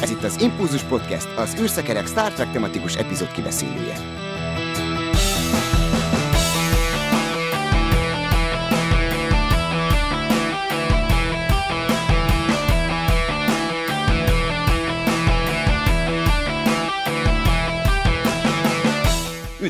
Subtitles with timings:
[0.00, 3.96] Ez itt az Impulzus Podcast, az űrszekerek Star Trek tematikus epizód kibeszélője.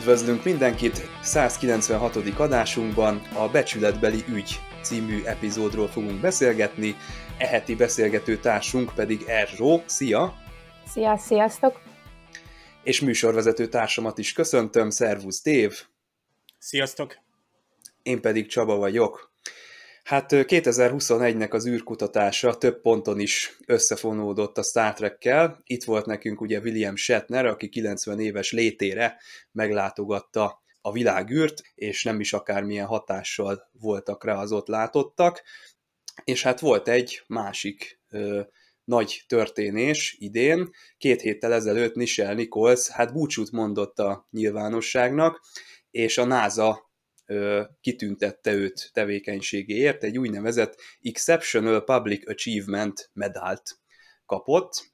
[0.08, 2.16] Üdvözlünk mindenkit 196.
[2.36, 6.96] adásunkban a Becsületbeli ügy című epizódról fogunk beszélgetni,
[7.38, 9.82] eheti beszélgető társunk pedig Erzsó.
[9.86, 10.34] Szia!
[10.86, 11.80] Szia, sziasztok!
[12.82, 15.82] És műsorvezető társamat is köszöntöm, szervusz Dév!
[16.58, 17.18] Sziasztok!
[18.02, 19.32] Én pedig Csaba vagyok.
[20.08, 25.60] Hát 2021-nek az űrkutatása több ponton is összefonódott a Star Trek-kel.
[25.64, 29.16] Itt volt nekünk ugye William Shatner, aki 90 éves létére
[29.52, 35.42] meglátogatta a világűrt, és nem is akármilyen hatással voltak rá az ott látottak.
[36.24, 38.40] És hát volt egy másik ö,
[38.84, 40.70] nagy történés idén.
[40.98, 45.40] Két héttel ezelőtt Nichelle Nichols hát búcsút mondott a nyilvánosságnak,
[45.90, 46.87] és a NASA
[47.80, 53.78] kitüntette őt tevékenységéért, egy úgynevezett Exceptional Public Achievement medált
[54.26, 54.92] kapott,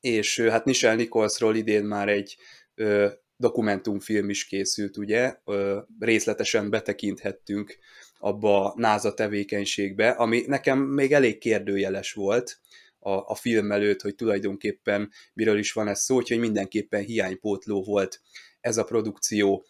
[0.00, 2.36] és hát Nichelle Nicholsról idén már egy
[2.74, 7.78] ö, dokumentumfilm is készült, ugye, ö, részletesen betekinthettünk
[8.18, 12.60] abba a NASA tevékenységbe, ami nekem még elég kérdőjeles volt
[12.98, 18.20] a, a film előtt, hogy tulajdonképpen miről is van ez szó, úgyhogy mindenképpen hiánypótló volt
[18.60, 19.66] ez a produkció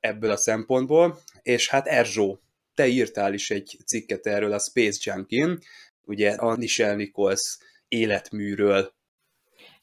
[0.00, 2.38] ebből a szempontból, és hát Erzsó,
[2.74, 5.58] te írtál is egy cikket erről a Space Junkin,
[6.04, 8.92] ugye a Nichelle Nichols életműről.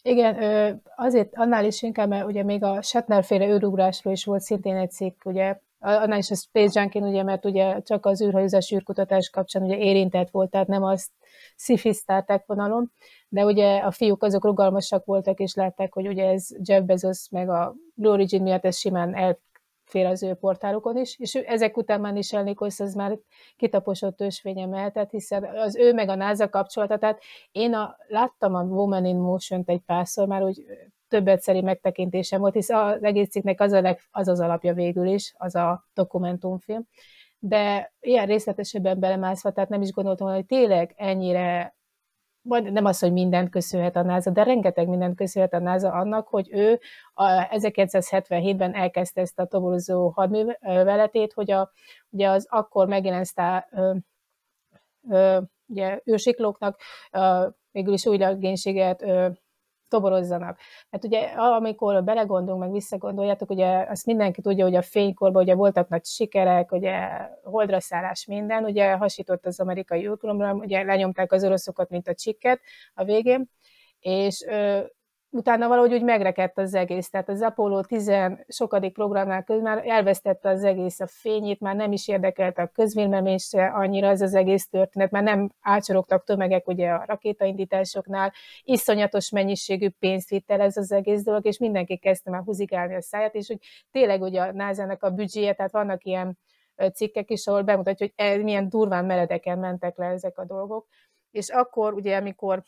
[0.02, 4.76] Igen, azért annál is inkább, mert ugye még a Shatner féle őrugrásról is volt szintén
[4.76, 9.30] egy cikk, ugye annál is a Space Junkin, ugye, mert ugye csak az űrhajózás űrkutatás
[9.30, 11.10] kapcsán ugye érintett volt, tehát nem azt
[11.56, 12.92] szifiztálták vonalon,
[13.30, 17.50] de ugye a fiúk azok rugalmasak voltak, és látták, hogy ugye ez Jeff Bezos meg
[17.50, 19.14] a Blue Origin miatt ez simán
[19.96, 23.18] elfér az ő portálokon is, és ezek után már is Nichols az már
[23.56, 27.22] kitaposott ősvénye mehetett, hiszen az ő meg a NASA kapcsolata, tehát
[27.52, 30.64] én a, láttam a Woman in Motion-t egy párszor, már úgy
[31.08, 35.08] több egyszeri megtekintésem volt, hisz az egész cikknek az, a leg, az az alapja végül
[35.08, 36.84] is, az a dokumentumfilm.
[37.40, 41.76] De ilyen részletesebben belemászva, tehát nem is gondoltam, hogy tényleg ennyire,
[42.42, 46.28] vagy nem az, hogy mindent köszönhet a NASA, de rengeteg mindent köszönhet a NASA annak,
[46.28, 46.80] hogy ő
[47.14, 51.72] a 1977-ben elkezdte ezt a toborozó hadműveletét, hogy a,
[52.10, 53.94] ugye az akkor megjelent sztá, ö,
[55.10, 56.80] ö, ugye, ősiklóknak
[57.72, 59.06] végül is új legénységet
[59.92, 60.58] toborozzanak.
[60.90, 65.88] Mert ugye amikor belegondolunk, meg visszagondoljátok, ugye azt mindenki tudja, hogy a fénykorban ugye voltak
[65.90, 67.08] nagy sikerek, ugye
[67.44, 72.62] holdra szállás minden, ugye hasított az amerikai űrprogramra, ugye lenyomták az oroszokat, mint a csikket
[72.94, 73.50] a végén,
[74.00, 74.46] és
[75.32, 77.10] utána valahogy úgy megrekedt az egész.
[77.10, 78.12] Tehát az Apollo 10
[78.48, 83.66] sokadik programnál közül már elvesztette az egész a fényét, már nem is érdekelte a közvéleményse
[83.66, 88.34] annyira ez az egész történet, már nem ácsorogtak tömegek ugye a rakétaindításoknál,
[88.64, 93.02] iszonyatos mennyiségű pénzt vitt el ez az egész dolog, és mindenki kezdte már huzigálni a
[93.02, 93.60] száját, és hogy
[93.92, 96.38] tényleg ugye a nasa a büdzséje, tehát vannak ilyen
[96.94, 100.88] cikkek is, ahol bemutatja, hogy e, milyen durván meredeken mentek le ezek a dolgok.
[101.32, 102.64] És akkor ugye, amikor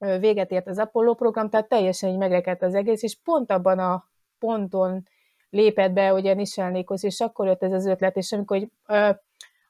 [0.00, 4.04] véget ért az Apollo program, tehát teljesen így megrekedt az egész, és pont abban a
[4.38, 5.08] ponton
[5.50, 8.70] lépett be ugye Niselnékhoz, és akkor jött ez az ötlet, és amikor hogy,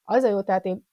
[0.05, 0.89] az a jó, tehát én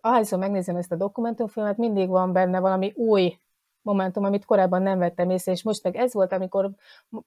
[0.00, 3.38] ahányszor megnézem ezt a dokumentumfilmet, mindig van benne valami új
[3.86, 6.70] momentum, amit korábban nem vettem észre, és most meg ez volt, amikor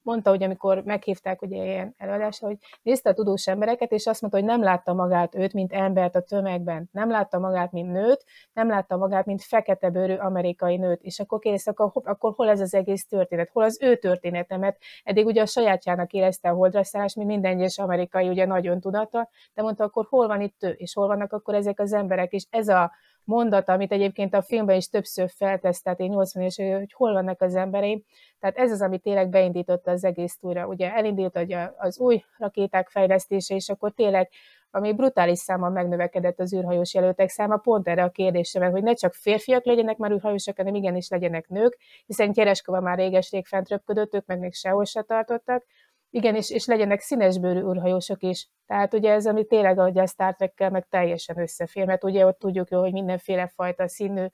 [0.01, 4.39] mondta, hogy amikor meghívták ugye ilyen előadásra, hogy nézte a tudós embereket, és azt mondta,
[4.39, 8.69] hogy nem látta magát őt, mint embert a tömegben, nem látta magát, mint nőt, nem
[8.69, 12.73] látta magát, mint fekete bőrű amerikai nőt, és akkor kérdez, akkor, akkor hol ez az
[12.73, 17.27] egész történet, hol az ő története, mert eddig ugye a sajátjának érezte a holdraszállás, mint
[17.27, 21.07] minden egyes amerikai ugye nagyon tudata, de mondta, akkor hol van itt ő, és hol
[21.07, 22.91] vannak akkor ezek az emberek, és ez a
[23.29, 27.41] mondat, amit egyébként a filmben is többször feltesz, tehát én 80 és hogy hol vannak
[27.41, 28.03] az embereim.
[28.39, 30.67] Tehát ez az, ami tényleg beindította az egész túra.
[30.67, 34.29] Ugye elindult ugye az új rakéták fejlesztése, és akkor tényleg
[34.71, 39.13] ami brutális számmal megnövekedett az űrhajós jelöltek száma, pont erre a kérdésre, hogy ne csak
[39.13, 44.25] férfiak legyenek már űrhajósok, hanem igenis legyenek nők, hiszen Kereskova már réges-rég fent röpködött, ők
[44.25, 45.65] meg még sehol se tartottak,
[46.09, 48.49] igen, és, és legyenek színesbőrű űrhajósok is.
[48.65, 52.39] Tehát ugye ez, ami tényleg, ahogy a Star trek meg teljesen összefér, mert ugye ott
[52.39, 54.25] tudjuk jó, hogy mindenféle fajta színű,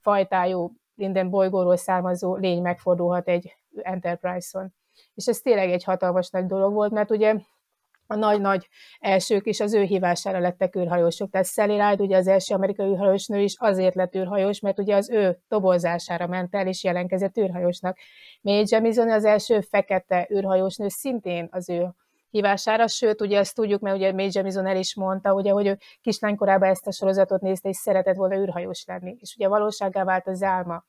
[0.00, 4.74] fajtájú, minden bolygóról származó lény megfordulhat egy Enterprise-on.
[5.14, 7.34] És ez tényleg egy hatalmas nagy dolog volt, mert ugye
[8.06, 8.68] a nagy-nagy
[8.98, 11.30] elsők is az ő hívására lettek űrhajósok.
[11.30, 14.96] Tehát Sally Ride, ugye az első amerikai űrhajós nő is azért lett űrhajós, mert ugye
[14.96, 17.98] az ő tobozására ment el, és jelenkezett űrhajósnak.
[18.40, 21.94] May Jemison az első fekete űrhajós nő szintén az ő
[22.30, 25.78] hívására, sőt, ugye ezt tudjuk, mert ugye May Jemison el is mondta, ugye, hogy ő
[26.00, 29.16] kislánykorában ezt a sorozatot nézte, és szeretett volna űrhajós lenni.
[29.20, 30.84] És ugye valóságá vált az álma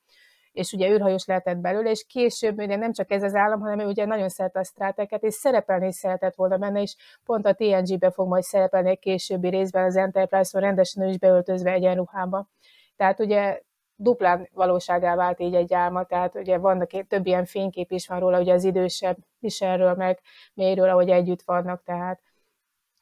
[0.58, 3.86] és ugye űrhajós lehetett belőle, és később ugye nem csak ez az állam, hanem ő
[3.86, 8.10] ugye nagyon szerette a sztráteket, és szerepelni is szeretett volna benne, és pont a TNG-be
[8.10, 12.48] fog majd szerepelni egy későbbi részben az Enterprise-on rendesen ő is beöltözve egyenruhába.
[12.96, 13.60] Tehát ugye
[13.94, 18.40] duplán valóságá vált így egy álma, tehát ugye vannak több ilyen fénykép is van róla,
[18.40, 20.20] ugye az idősebb is erről, meg
[20.54, 22.20] mélyről, ahogy együtt vannak, tehát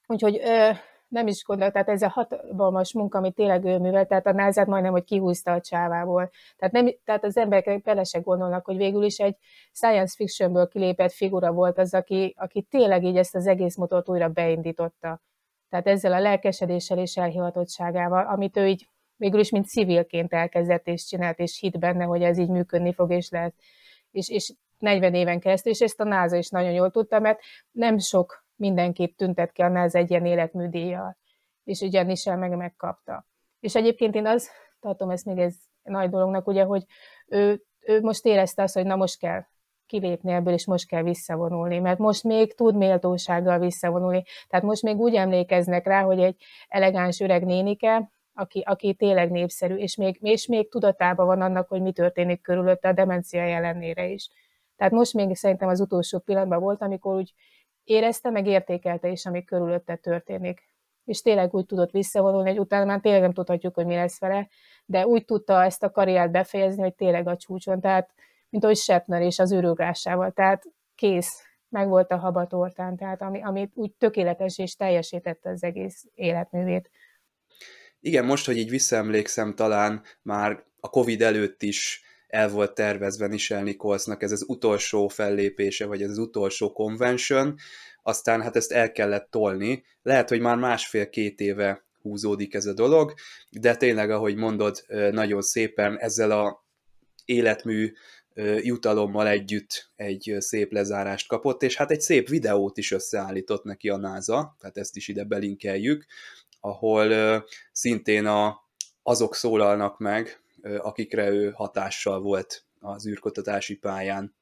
[0.06, 0.70] úgyhogy ö,
[1.08, 4.66] nem is gondolt, tehát ez a hatalmas munka, amit tényleg ő művel, tehát a názát
[4.66, 6.30] majdnem, hogy kihúzta a csávából.
[6.56, 9.36] Tehát, nem, tehát az emberek bele se gondolnak, hogy végül is egy
[9.72, 14.28] science fictionből kilépett figura volt az, aki, aki tényleg így ezt az egész motort újra
[14.28, 15.20] beindította.
[15.68, 21.06] Tehát ezzel a lelkesedéssel és elhivatottságával, amit ő így végül is, mint civilként elkezdett és
[21.06, 23.54] csinált, és hit benne, hogy ez így működni fog, és lehet.
[24.10, 27.98] És, és 40 éven keresztül, és ezt a NASA is nagyon jól tudta, mert nem
[27.98, 31.16] sok mindenképp tüntet ki annál az egy ilyen életműdíjjal.
[31.64, 33.26] És ugye Nisel meg megkapta.
[33.60, 34.50] És egyébként én az
[34.80, 36.84] tartom ezt még ez nagy dolognak, ugye, hogy
[37.26, 39.44] ő, ő most érezte azt, hogy na most kell
[39.86, 44.24] kilépni ebből, és most kell visszavonulni, mert most még tud méltósággal visszavonulni.
[44.48, 46.36] Tehát most még úgy emlékeznek rá, hogy egy
[46.68, 51.82] elegáns öreg nénike, aki, aki tényleg népszerű, és még, és még tudatában van annak, hogy
[51.82, 54.30] mi történik körülötte a demencia ellenére is.
[54.76, 57.32] Tehát most még szerintem az utolsó pillanatban volt, amikor úgy
[57.86, 60.68] érezte, meg értékelte is, ami körülötte történik.
[61.04, 64.48] És tényleg úgy tudott visszavonulni, hogy utána már tényleg nem tudhatjuk, hogy mi lesz vele,
[64.84, 68.10] de úgy tudta ezt a karriert befejezni, hogy tényleg a csúcson, tehát
[68.48, 73.72] mint ahogy Shatner és az űrögrásával, tehát kész, meg volt a habatortán, tehát ami, amit
[73.74, 76.90] úgy tökéletes és teljesítette az egész életművét.
[78.00, 83.62] Igen, most, hogy így visszaemlékszem, talán már a Covid előtt is el volt tervezve Michelle
[83.62, 87.54] Nicholsnak ez az utolsó fellépése, vagy ez az utolsó convention,
[88.02, 89.84] aztán hát ezt el kellett tolni.
[90.02, 93.14] Lehet, hogy már másfél-két éve húzódik ez a dolog,
[93.50, 96.64] de tényleg, ahogy mondod, nagyon szépen ezzel a
[97.24, 97.92] életmű
[98.62, 103.96] jutalommal együtt egy szép lezárást kapott, és hát egy szép videót is összeállított neki a
[103.96, 106.06] NASA, tehát ezt is ide belinkeljük,
[106.60, 108.64] ahol szintén a,
[109.02, 110.40] azok szólalnak meg,
[110.78, 114.34] akikre ő hatással volt az űrkutatási pályán.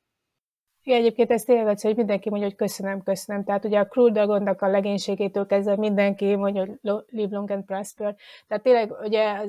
[0.82, 3.44] Igen, egyébként ezt élvező, hogy mindenki mondja, hogy köszönöm, köszönöm.
[3.44, 8.16] Tehát ugye a Crew Dragonnak a legénységétől kezdve mindenki mondja, hogy live long and prosper.
[8.46, 9.46] Tehát tényleg ugye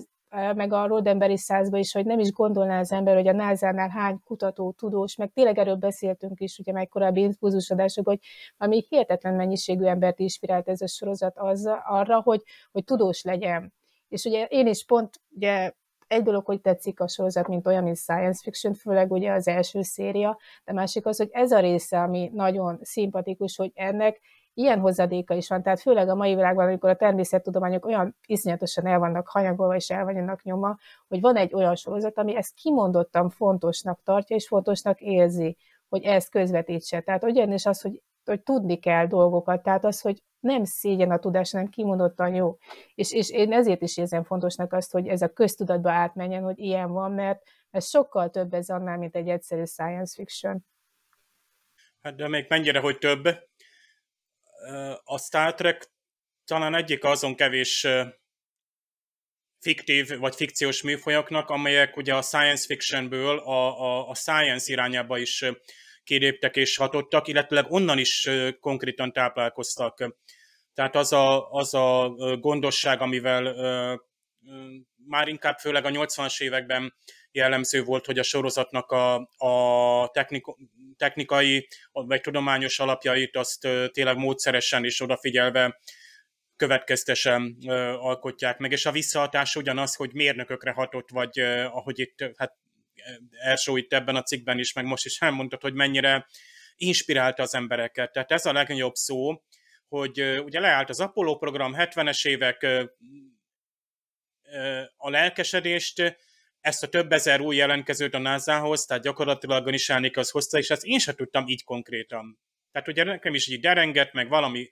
[0.55, 4.19] meg a Rodemberi százba is, hogy nem is gondolná az ember, hogy a NASA-nál hány
[4.23, 8.19] kutató, tudós, meg tényleg erről beszéltünk is, ugye meg korábbi impulzusodások, hogy
[8.57, 13.73] ami hihetetlen mennyiségű embert inspirált ez a sorozat az, arra, hogy, hogy tudós legyen.
[14.07, 15.71] És ugye én is pont ugye
[16.07, 19.81] egy dolog, hogy tetszik a sorozat, mint olyan, mint science fiction, főleg ugye az első
[19.81, 24.21] széria, de másik az, hogy ez a része, ami nagyon szimpatikus, hogy ennek
[24.53, 28.99] ilyen hozadéka is van, tehát főleg a mai világban, amikor a természettudományok olyan iszonyatosan el
[28.99, 33.99] vannak hanyagolva és el vannak nyoma, hogy van egy olyan sorozat, ami ezt kimondottan fontosnak
[34.03, 35.57] tartja, és fontosnak érzi,
[35.89, 37.01] hogy ezt közvetítse.
[37.01, 41.51] Tehát ugyanis az, hogy, hogy tudni kell dolgokat, tehát az, hogy nem szégyen a tudás,
[41.51, 42.57] hanem kimondottan jó.
[42.95, 46.91] És, és én ezért is érzem fontosnak azt, hogy ez a köztudatba átmenjen, hogy ilyen
[46.91, 50.65] van, mert ez sokkal több ez annál, mint egy egyszerű science fiction.
[52.01, 53.25] Hát de még mennyire, hogy több.
[55.03, 55.91] A Star Trek
[56.45, 57.87] talán egyik azon kevés
[59.59, 65.45] fiktív vagy fikciós műfajoknak, amelyek ugye a science fictionből a, a, a science irányába is
[66.05, 70.15] kiléptek és hatottak, illetve onnan is konkrétan táplálkoztak.
[70.73, 73.55] Tehát az a, az a gondosság, amivel
[75.07, 76.93] már inkább főleg a 80-as években
[77.31, 80.57] jellemző volt, hogy a sorozatnak a, a technika,
[80.97, 85.79] technikai vagy tudományos alapjait azt tényleg módszeresen és odafigyelve
[86.55, 87.57] következtesen
[87.99, 91.39] alkotják meg, és a visszahatás ugyanaz, hogy mérnökökre hatott, vagy
[91.71, 92.53] ahogy itt, hát
[93.31, 96.27] Ersó itt ebben a cikkben is, meg most is elmondtad, hogy mennyire
[96.75, 98.11] inspirálta az embereket.
[98.11, 99.43] Tehát ez a legnagyobb szó,
[99.87, 102.67] hogy ugye leállt az Apollo program, 70-es évek
[104.97, 106.17] a lelkesedést,
[106.59, 110.83] ezt a több ezer új jelentkezőt a NASA-hoz, tehát gyakorlatilag a az hozta, és ezt
[110.83, 112.39] én sem tudtam így konkrétan.
[112.71, 114.69] Tehát ugye nekem is így derengett, meg valami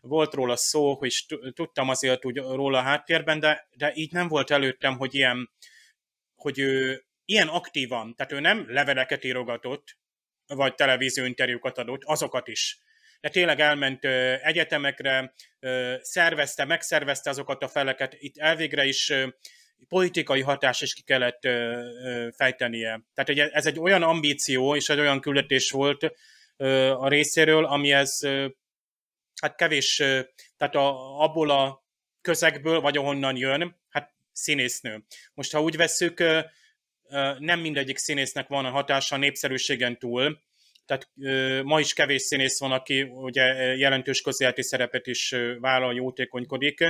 [0.00, 4.50] volt róla szó, és tudtam azért úgy róla a háttérben, de, de így nem volt
[4.50, 5.50] előttem, hogy ilyen,
[6.34, 9.96] hogy ő ilyen aktívan, tehát ő nem leveleket írogatott,
[10.46, 12.78] vagy televízió interjúkat adott, azokat is,
[13.20, 14.04] de tényleg elment
[14.42, 15.34] egyetemekre,
[16.00, 19.12] szervezte, megszervezte azokat a feleket, itt elvégre is
[19.88, 21.48] politikai hatás is ki kellett
[22.36, 23.00] fejtenie.
[23.14, 26.12] Tehát ez egy olyan ambíció és egy olyan küldetés volt
[26.96, 28.18] a részéről, ami ez
[29.40, 29.96] hát kevés,
[30.56, 31.84] tehát a, abból a
[32.20, 35.04] közegből, vagy ahonnan jön, hát színésznő.
[35.34, 36.24] Most ha úgy vesszük,
[37.38, 40.44] nem mindegyik színésznek van a hatása a népszerűségen túl,
[40.86, 41.10] tehát
[41.64, 43.42] ma is kevés színész van, aki ugye
[43.76, 46.84] jelentős közéleti szerepet is vállal, jótékonykodik,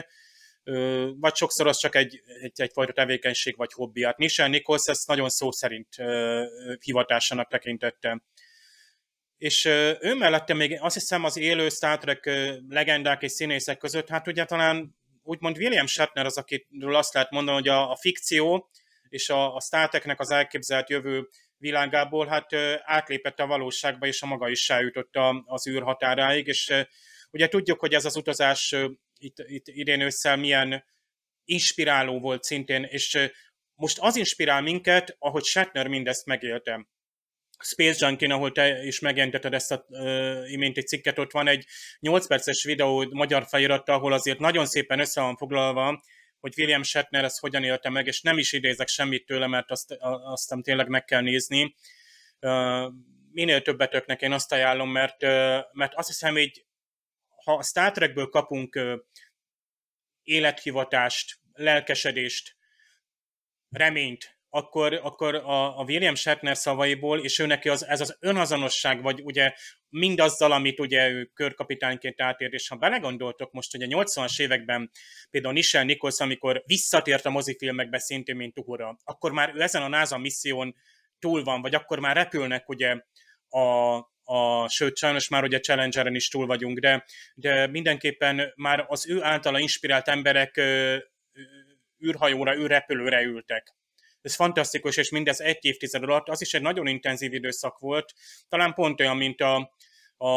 [1.21, 4.05] vagy sokszor az csak egy, egy, egyfajta tevékenység vagy hobbi.
[4.05, 5.89] Hát Michelle Nichols ezt nagyon szó szerint
[6.81, 8.23] hivatásának tekintette.
[9.39, 9.65] És
[10.01, 12.31] ő mellette még azt hiszem az élő Star Trek
[12.69, 17.57] legendák és színészek között, hát ugye talán úgymond William Shatner az, akiről azt lehet mondani,
[17.57, 18.71] hogy a, a fikció
[19.17, 22.53] és a, a Star Treknek az elképzelt jövő világából hát
[22.85, 26.73] átlépett a valóságba, és a maga is eljutott az űr határáig, és
[27.31, 28.75] ugye tudjuk, hogy ez az utazás
[29.19, 30.85] itt, itt idén ősszel milyen
[31.45, 33.31] inspiráló volt szintén, és
[33.75, 36.87] most az inspirál minket, ahogy Shatner mindezt megélte.
[37.59, 41.67] Space Junkin, ahol te is megjelentetted ezt a uh, iménti cikket, ott van egy
[42.01, 46.03] 8 perces videó magyar feliratta, ahol azért nagyon szépen össze van foglalva,
[46.47, 49.97] hogy William Shatner ezt hogyan élte meg, és nem is idézek semmit tőle, mert azt,
[50.01, 51.75] azt tényleg meg kell nézni.
[53.31, 55.23] Minél többet öknek én azt ajánlom, mert,
[55.73, 56.67] mert azt hiszem, hogy
[57.45, 58.81] ha a Star Trekből kapunk
[60.23, 62.57] élethivatást, lelkesedést,
[63.71, 69.03] reményt, akkor, akkor a, a William Shatner szavaiból, és ő neki az, ez az önazonosság,
[69.03, 69.53] vagy ugye
[69.89, 74.91] mindazzal, amit ugye ő körkapitányként átért, és ha belegondoltok most, hogy a 80-as években
[75.31, 79.89] például Nichelle Nichols, amikor visszatért a mozifilmekbe szintén, mint Uhura, akkor már ő ezen a
[79.89, 80.75] NASA misszión
[81.19, 82.97] túl van, vagy akkor már repülnek ugye
[83.49, 89.09] a, a, sőt, sajnos már ugye Challengeren is túl vagyunk, de, de mindenképpen már az
[89.09, 90.61] ő általa inspirált emberek
[92.05, 93.75] űrhajóra, űrrepülőre ültek
[94.27, 98.15] ez fantasztikus, és mindez egy évtized alatt, az is egy nagyon intenzív időszak volt,
[98.49, 99.75] talán pont olyan, mint a,
[100.17, 100.29] a,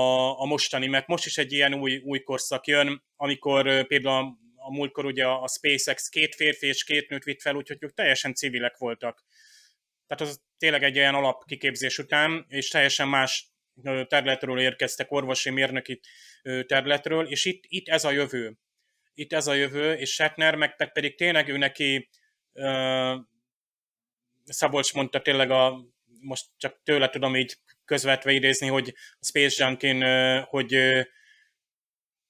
[0.41, 4.71] a mostani, mert most is egy ilyen új, új korszak jön, amikor például a, a
[4.71, 8.77] múltkor ugye a SpaceX két férfi és két nőt vitt fel, úgyhogy ők teljesen civilek
[8.77, 9.25] voltak.
[10.07, 13.47] Tehát az tényleg egy olyan alapkiképzés után, és teljesen más
[14.07, 15.99] területről érkeztek, orvosi mérnöki
[16.65, 18.57] területről, és itt, itt ez a jövő.
[19.13, 22.09] Itt ez a jövő, és Shatner meg pedig tényleg ő neki
[24.53, 25.79] Szabolcs mondta tényleg a,
[26.21, 30.03] most csak tőle tudom így közvetve idézni, hogy a Space Junkin,
[30.45, 30.75] hogy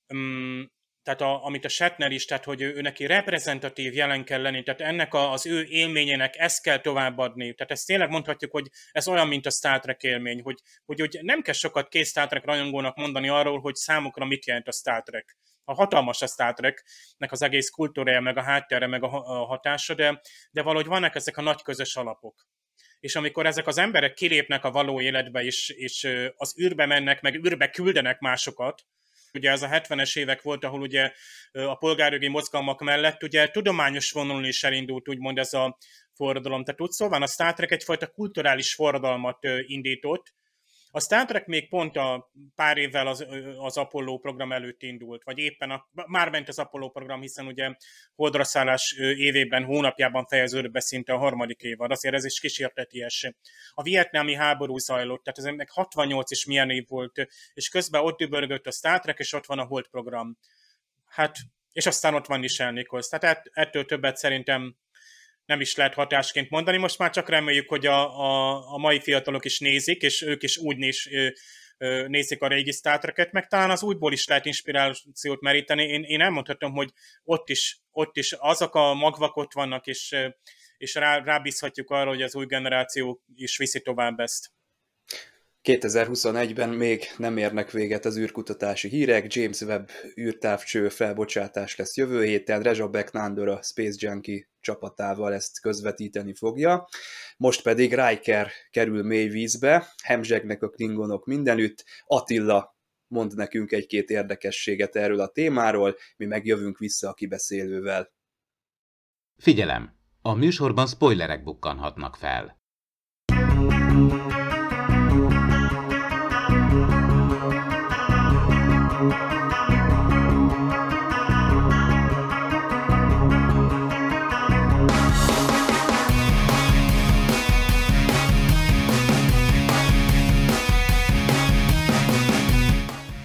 [0.07, 0.71] um,
[1.03, 4.63] tehát a, amit a Shatner is, tehát hogy ő, ő neki reprezentatív jelen kell lenni,
[4.63, 7.53] tehát ennek a, az ő élményének ezt kell továbbadni.
[7.53, 11.19] Tehát ezt tényleg mondhatjuk, hogy ez olyan, mint a Star Trek élmény, hogy, hogy, hogy
[11.21, 15.03] nem kell sokat két Star Trek rajongónak mondani arról, hogy számukra mit jelent a Star
[15.03, 15.38] Trek.
[15.69, 19.07] A hatalmas a Star Treknek az egész kultúrája, meg a háttere, meg a
[19.45, 20.21] hatása, de,
[20.51, 22.47] de valahogy vannak ezek a nagy közös alapok
[22.99, 27.35] és amikor ezek az emberek kilépnek a való életbe, és, és az űrbe mennek, meg
[27.35, 28.85] űrbe küldenek másokat,
[29.33, 31.11] Ugye ez a 70-es évek volt, ahol ugye
[31.51, 35.77] a polgárjogi mozgalmak mellett ugye tudományos vonalon is elindult úgymond ez a
[36.13, 36.63] forradalom.
[36.63, 40.33] Tehát úgy szóval a Star Trek egyfajta kulturális forradalmat indított,
[40.91, 43.25] a Star Trek még pont a pár évvel az,
[43.58, 47.75] az Apollo program előtt indult, vagy éppen a, már ment az Apollo program, hiszen ugye
[48.15, 53.31] holdraszállás évében, hónapjában fejeződött be szinte a harmadik évad, azért ez is kísérteties.
[53.74, 58.17] A vietnámi háború zajlott, tehát ez meg 68 is milyen év volt, és közben ott
[58.17, 60.38] dübörgött a Star Trek, és ott van a Hold program.
[61.05, 61.38] Hát,
[61.72, 63.08] és aztán ott van is Nichols.
[63.08, 64.75] Tehát ettől többet szerintem
[65.49, 66.77] nem is lehet hatásként mondani.
[66.77, 70.57] Most már csak reméljük, hogy a, a, a mai fiatalok is nézik, és ők is
[70.57, 71.09] úgy is
[72.07, 75.83] nézik a régi Star meg talán az újból is lehet inspirációt meríteni.
[75.83, 76.89] Én, én elmondhatom, hogy
[77.23, 80.15] ott is, ott is azok a magvak ott vannak, és,
[80.77, 84.49] és rá, rábízhatjuk arra, hogy az új generáció is viszi tovább ezt.
[85.69, 92.61] 2021-ben még nem érnek véget az űrkutatási hírek, James Webb űrtávcső felbocsátás lesz jövő héten,
[92.61, 96.88] Reza Becknander a Space Junkie csapatával ezt közvetíteni fogja.
[97.38, 104.95] Most pedig Riker kerül mély vízbe, hemzsegnek a klingonok mindenütt, Attila mond nekünk egy-két érdekességet
[104.95, 108.13] erről a témáról, mi megjövünk vissza a kibeszélővel.
[109.38, 109.97] Figyelem!
[110.21, 112.58] A műsorban spoilerek bukkanhatnak fel.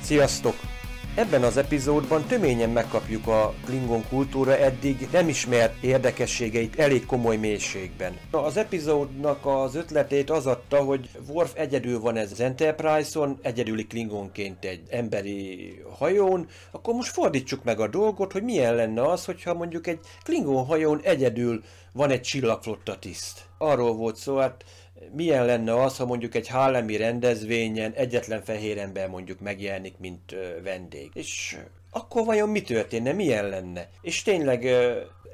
[0.02, 0.73] Sziasztok!
[1.16, 8.18] Ebben az epizódban töményen megkapjuk a Klingon kultúra eddig nem ismert érdekességeit elég komoly mélységben.
[8.30, 14.64] Az epizódnak az ötletét az adta, hogy Worf egyedül van ez az Enterprise-on, egyedüli Klingonként
[14.64, 19.86] egy emberi hajón, akkor most fordítsuk meg a dolgot, hogy milyen lenne az, hogyha mondjuk
[19.86, 23.42] egy Klingon hajón egyedül van egy csillagflotta tiszt.
[23.58, 24.64] Arról volt szó, hát
[25.12, 31.10] milyen lenne az, ha mondjuk egy hálemi rendezvényen egyetlen fehér ember mondjuk megjelenik, mint vendég.
[31.14, 31.56] És
[31.90, 33.88] akkor vajon mi történne, milyen lenne?
[34.02, 34.64] És tényleg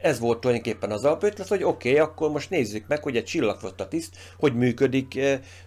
[0.02, 3.88] ez volt tulajdonképpen az alapötlet, hogy oké, okay, akkor most nézzük meg, hogy egy csillagflotta
[3.88, 5.20] tiszt hogy működik,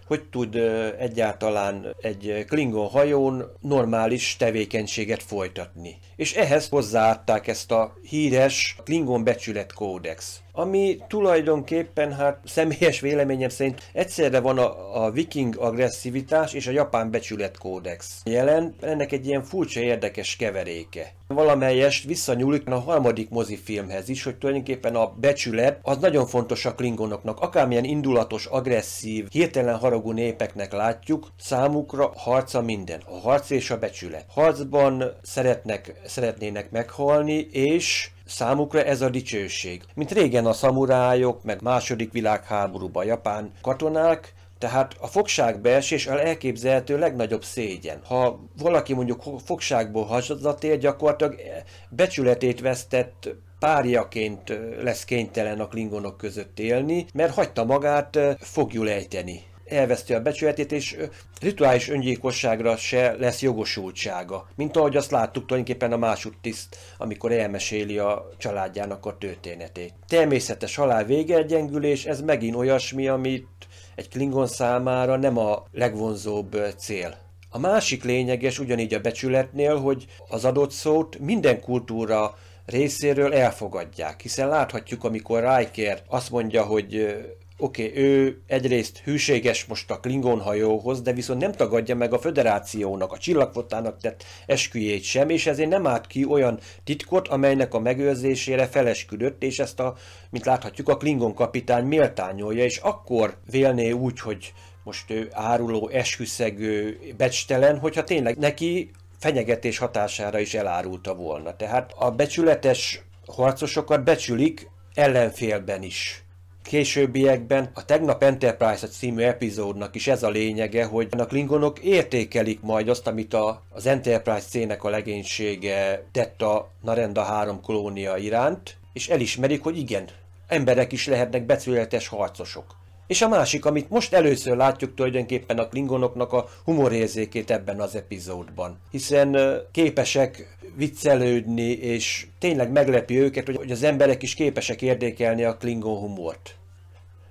[0.06, 0.54] hogy tud
[0.98, 5.98] egyáltalán egy Klingon hajón normális tevékenységet folytatni.
[6.16, 13.82] És ehhez hozzáadták ezt a híres Klingon becsület kódex ami tulajdonképpen, hát személyes véleményem szerint
[13.92, 19.80] egyszerre van a, a viking agresszivitás és a japán becsületkódex jelen, ennek egy ilyen furcsa
[19.80, 21.12] érdekes keveréke.
[21.26, 27.40] Valamelyest visszanyúlik a harmadik mozifilmhez is, hogy tulajdonképpen a becsület az nagyon fontos a klingonoknak.
[27.40, 33.02] Akármilyen indulatos, agresszív, hirtelen haragú népeknek látjuk, számukra harca minden.
[33.06, 34.24] A harc és a becsület.
[34.28, 39.82] Harcban szeretnek, szeretnének meghalni, és Számukra ez a dicsőség.
[39.94, 47.44] Mint régen a szamurájok, meg második világháborúban japán katonák, tehát a fogságbeesés a elképzelhető legnagyobb
[47.44, 48.00] szégyen.
[48.04, 51.40] Ha valaki mondjuk fogságból hazatér, gyakorlatilag
[51.88, 60.14] becsületét vesztett párjaként lesz kénytelen a klingonok között élni, mert hagyta magát fogjul ejteni elveszti
[60.14, 60.96] a becsületét, és
[61.40, 64.48] rituális öngyilkosságra se lesz jogosultsága.
[64.56, 69.94] Mint ahogy azt láttuk tulajdonképpen a másodtiszt, amikor elmeséli a családjának a történetét.
[70.08, 73.46] Természetes halál végegyengülés, ez megint olyasmi, amit
[73.94, 77.22] egy Klingon számára nem a legvonzóbb cél.
[77.50, 82.34] A másik lényeges ugyanígy a becsületnél, hogy az adott szót minden kultúra
[82.66, 87.16] részéről elfogadják, hiszen láthatjuk, amikor Riker azt mondja, hogy
[87.58, 92.18] oké, okay, ő egyrészt hűséges most a Klingon hajóhoz, de viszont nem tagadja meg a
[92.18, 97.80] föderációnak, a csillagfotának tett esküjét sem, és ezért nem állt ki olyan titkot, amelynek a
[97.80, 99.94] megőrzésére felesküdött, és ezt a,
[100.30, 104.52] mint láthatjuk, a Klingon kapitány méltányolja, és akkor vélné úgy, hogy
[104.84, 111.56] most ő áruló, esküszegő, becstelen, hogyha tényleg neki fenyegetés hatására is elárulta volna.
[111.56, 116.23] Tehát a becsületes harcosokat becsülik ellenfélben is
[116.64, 122.88] későbbiekben a tegnap Enterprise című epizódnak is ez a lényege, hogy a klingonok értékelik majd
[122.88, 129.08] azt, amit a, az Enterprise cének a legénysége tett a Narenda 3 kolónia iránt, és
[129.08, 130.04] elismerik, hogy igen,
[130.48, 132.76] emberek is lehetnek becsületes harcosok.
[133.06, 138.78] És a másik, amit most először látjuk tulajdonképpen a klingonoknak a humorérzékét ebben az epizódban.
[138.90, 139.36] Hiszen
[139.72, 146.56] képesek viccelődni, és tényleg meglepi őket, hogy az emberek is képesek érdekelni a klingon humort.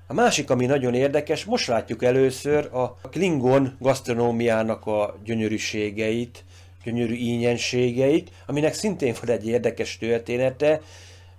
[0.07, 6.43] A másik, ami nagyon érdekes, most látjuk először a klingon gasztronómiának a gyönyörűségeit,
[6.83, 10.81] gyönyörű ínyenségeit, aminek szintén van egy érdekes története,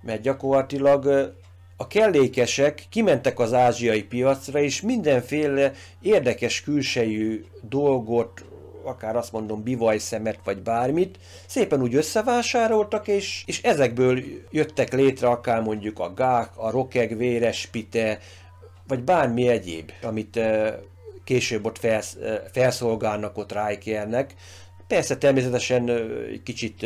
[0.01, 1.33] mert gyakorlatilag
[1.77, 8.45] a kellékesek kimentek az ázsiai piacra, és mindenféle érdekes külsejű dolgot,
[8.85, 14.19] akár azt mondom bivajszemet vagy bármit, szépen úgy összevásároltak, és, és ezekből
[14.51, 18.19] jöttek létre akár mondjuk a gák, a rokeg, véres pite,
[18.87, 20.39] vagy bármi egyéb, amit
[21.23, 22.17] később ott felsz,
[22.51, 24.33] felszolgálnak ott Rikernek.
[24.87, 25.89] Persze természetesen
[26.31, 26.85] egy kicsit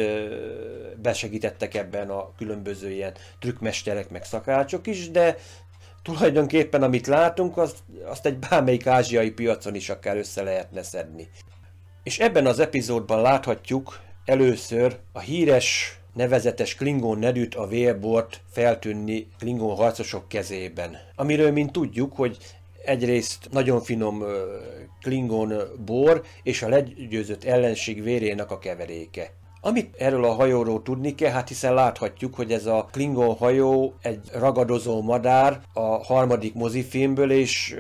[1.02, 5.38] besegítettek ebben a különböző ilyen trükkmesterek meg szakácsok is, de
[6.02, 11.30] tulajdonképpen amit látunk, azt, azt egy bármelyik ázsiai piacon is akár össze lehetne szedni.
[12.10, 19.76] És ebben az epizódban láthatjuk először a híres nevezetes Klingon nedűt a vérbort feltűnni Klingon
[19.76, 20.98] harcosok kezében.
[21.16, 22.38] Amiről mint tudjuk, hogy
[22.86, 24.24] egyrészt nagyon finom
[25.02, 25.54] Klingon
[25.86, 29.32] bor és a legyőzött ellenség vérének a keveréke.
[29.62, 34.20] Amit erről a hajóról tudni kell, hát hiszen láthatjuk, hogy ez a Klingon hajó egy
[34.34, 37.76] ragadozó madár a harmadik mozifilmből, és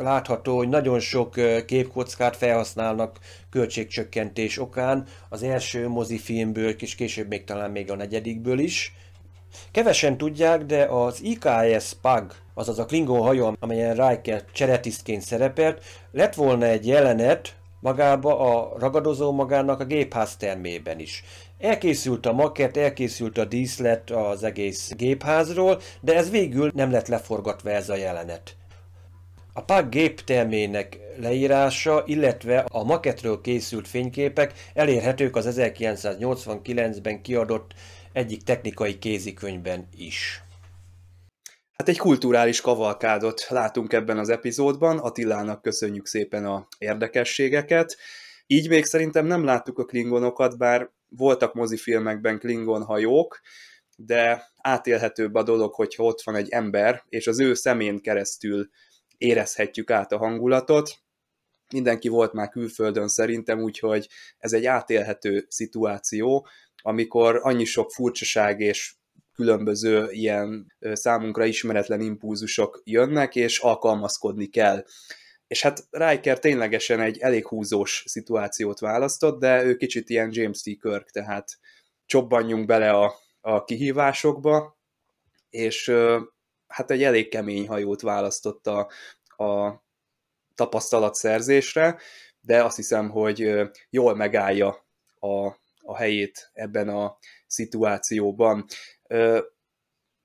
[0.00, 1.34] látható, hogy nagyon sok
[1.66, 3.18] képkockát felhasználnak
[3.50, 8.94] költségcsökkentés okán az első mozifilmből, és később még talán még a negyedikből is.
[9.70, 16.34] Kevesen tudják, de az IKS PAG, azaz a Klingon hajó, amelyen Riker cseretisztként szerepelt, lett
[16.34, 17.54] volna egy jelenet,
[17.86, 21.24] magába a ragadozó magának a gépház termében is.
[21.58, 27.70] Elkészült a maket, elkészült a díszlet az egész gépházról, de ez végül nem lett leforgatva
[27.70, 28.56] ez a jelenet.
[29.52, 37.74] A PAK géptermének leírása, illetve a maketről készült fényképek elérhetők az 1989-ben kiadott
[38.12, 40.45] egyik technikai kézikönyvben is.
[41.76, 47.96] Hát egy kulturális kavalkádot látunk ebben az epizódban, Attilának köszönjük szépen a érdekességeket.
[48.46, 53.40] Így még szerintem nem láttuk a klingonokat, bár voltak mozifilmekben klingon hajók,
[53.96, 58.68] de átélhetőbb a dolog, hogyha ott van egy ember, és az ő szemén keresztül
[59.18, 60.90] érezhetjük át a hangulatot.
[61.72, 64.08] Mindenki volt már külföldön szerintem, úgyhogy
[64.38, 66.46] ez egy átélhető szituáció,
[66.82, 68.94] amikor annyi sok furcsaság és
[69.36, 74.84] különböző ilyen számunkra ismeretlen impulzusok jönnek, és alkalmazkodni kell.
[75.46, 80.64] És hát Riker ténylegesen egy elég húzós szituációt választott, de ő kicsit ilyen James T.
[80.64, 81.48] Kirk, tehát
[82.06, 84.78] csobbanjunk bele a, a kihívásokba,
[85.50, 85.92] és
[86.66, 88.90] hát egy elég kemény hajót választotta
[89.36, 89.84] a
[90.54, 91.98] tapasztalatszerzésre,
[92.40, 93.52] de azt hiszem, hogy
[93.90, 94.86] jól megállja
[95.18, 95.46] a,
[95.80, 98.64] a helyét ebben a szituációban.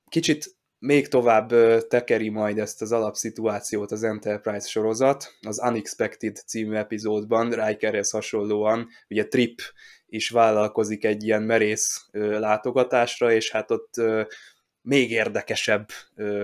[0.09, 1.53] Kicsit még tovább
[1.87, 5.37] tekeri majd ezt az alapszituációt az Enterprise sorozat.
[5.41, 9.61] Az Unexpected című epizódban Rikerhez hasonlóan, ugye Trip
[10.05, 13.93] is vállalkozik egy ilyen merész látogatásra, és hát ott
[14.81, 15.87] még érdekesebb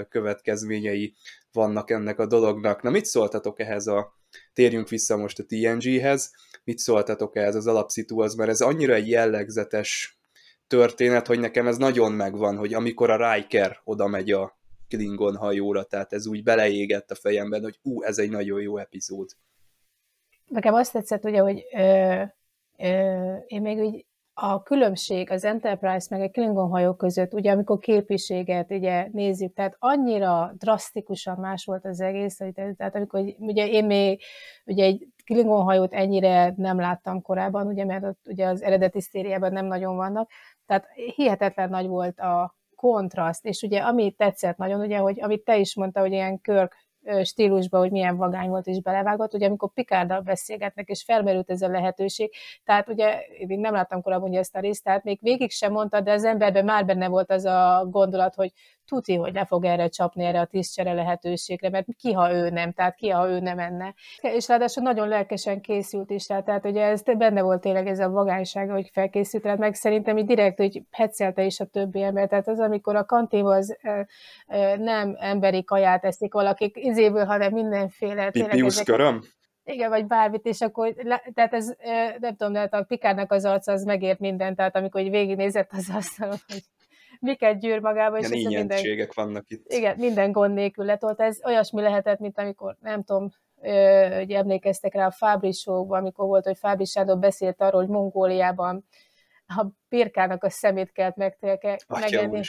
[0.10, 1.16] következményei
[1.52, 2.82] vannak ennek a dolognak.
[2.82, 4.14] Na mit szóltatok ehhez a,
[4.54, 6.32] térjünk vissza most a TNG-hez,
[6.64, 10.17] mit szóltatok ehhez az alapszituaz, mert ez annyira egy jellegzetes
[10.68, 15.84] történet, hogy nekem ez nagyon megvan, hogy amikor a Riker oda megy a Klingon hajóra,
[15.84, 19.30] tehát ez úgy beleégett a fejemben, hogy ú, ez egy nagyon jó epizód.
[20.46, 22.22] Nekem azt tetszett, ugye, hogy ö,
[22.78, 24.06] ö, én még úgy
[24.40, 29.76] a különbség az Enterprise meg a Klingon hajó között, ugye amikor képiséget ugye nézzük, tehát
[29.80, 32.38] annyira drasztikusan más volt az egész,
[32.78, 34.22] tehát amikor ugye én még
[34.66, 39.52] ugye egy Klingon hajót ennyire nem láttam korábban, ugye, mert ott ugye az eredeti szériában
[39.52, 40.30] nem nagyon vannak,
[40.68, 45.58] tehát hihetetlen nagy volt a kontraszt, és ugye ami tetszett nagyon, ugye, hogy amit te
[45.58, 46.76] is mondta, hogy ilyen Kirk
[47.24, 51.68] stílusba, hogy milyen vagány volt és belevágott, ugye amikor Pikárdal beszélgetnek, és felmerült ez a
[51.68, 56.02] lehetőség, tehát ugye én nem láttam korábban ezt a részt, tehát még végig sem mondta,
[56.02, 58.52] de az emberben már benne volt az a gondolat, hogy
[58.88, 62.72] tuti, hogy le fog erre csapni, erre a tisztcsere lehetőségre, mert ki, ha ő nem,
[62.72, 63.94] tehát ki, ha ő nem enne.
[64.22, 68.10] És ráadásul nagyon lelkesen készült is rá, tehát ugye ez benne volt tényleg ez a
[68.10, 72.48] vagánysága, hogy felkészült rá, meg szerintem így direkt, hogy hetszelte is a többi ember, tehát
[72.48, 73.78] az, amikor a kantinban az
[74.78, 78.30] nem emberi kaját eszik valakik izéből, hanem mindenféle.
[78.30, 79.22] Pipiusz köröm?
[79.64, 80.96] Igen, vagy bármit, és akkor,
[81.34, 81.76] tehát ez,
[82.20, 85.90] nem tudom, de a Pikárnak az arca az megért mindent, tehát amikor így végignézett az
[85.96, 86.62] asztalon, hogy
[87.20, 88.18] miket gyűr magába.
[88.18, 89.72] És Igen, minden, vannak itt.
[89.72, 91.20] Igen, minden gond nélkül letolt.
[91.22, 93.30] Ez olyasmi lehetett, mint amikor, nem tudom,
[94.18, 95.54] hogy emlékeztek rá a Fábri
[95.88, 98.86] amikor volt, hogy Fábri Sándor beszélt arról, hogy Mongóliában
[99.48, 102.42] a birkának a szemét kellett megtélke, megenni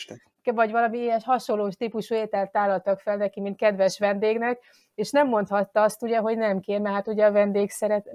[0.54, 4.58] vagy valami ilyen hasonló típusú ételt tálaltak fel neki, mint kedves vendégnek,
[4.94, 8.11] és nem mondhatta azt ugye, hogy nem kér, mert hát ugye a vendég szeret,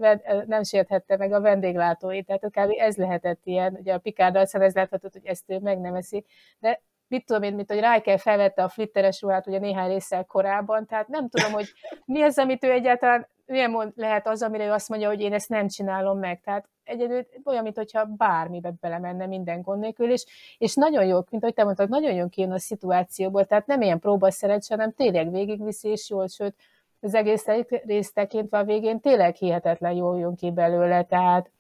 [0.46, 2.74] nem sérthette meg a vendéglátóit, tehát kb.
[2.78, 6.26] ez lehetett ilyen, ugye a Picard arcán ez lehetett, hogy ezt ő meg nem eszi,
[6.60, 10.86] de mit tudom én, mint hogy Riker felvette a flitteres ruhát ugye néhány résszel korábban,
[10.86, 11.74] tehát nem tudom, hogy
[12.06, 15.34] mi az, amit ő egyáltalán, milyen mond, lehet az, amire ő azt mondja, hogy én
[15.34, 16.42] ezt nem csinálom meg.
[16.42, 20.26] Tehát egyedül olyan, mintha bármibe belemenne minden gond nélkül, és,
[20.58, 24.00] és nagyon jó, mint ahogy te mondtad, nagyon jön kijön a szituációból, tehát nem ilyen
[24.00, 26.56] próbaszeret, hanem tényleg végigviszi, és jól, sőt,
[27.00, 27.46] az egész
[27.86, 31.52] részt tekintve a végén tényleg hihetetlen jól jön ki belőle, tehát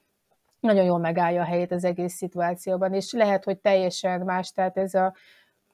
[0.59, 4.93] nagyon jól megállja a helyét az egész szituációban, és lehet, hogy teljesen más, tehát ez
[4.93, 5.13] a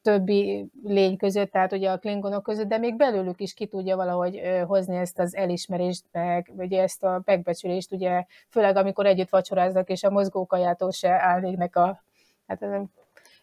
[0.02, 4.42] többi lény között, tehát ugye a klingonok között, de még belőlük is ki tudja valahogy
[4.68, 10.04] hozni ezt az elismerést, meg ugye ezt a megbecsülést, ugye főleg amikor együtt vacsoráznak, és
[10.04, 12.04] a mozgókajától se állnéknek a...
[12.48, 12.66] Hát,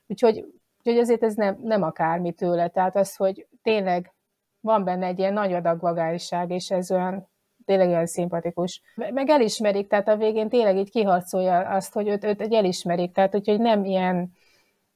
[0.06, 0.44] úgyhogy,
[0.78, 4.14] úgyhogy azért ez nem, nem akármi tőle, tehát az, hogy tényleg
[4.60, 7.28] van benne egy ilyen nagy adag vagányság, és ez olyan
[7.64, 8.82] tényleg olyan szimpatikus.
[8.94, 13.60] Meg elismerik, tehát a végén tényleg így kiharcolja azt, hogy őt, őt elismerik, tehát úgyhogy
[13.60, 14.32] nem ilyen,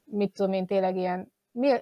[0.04, 1.32] mit tudom én, tényleg ilyen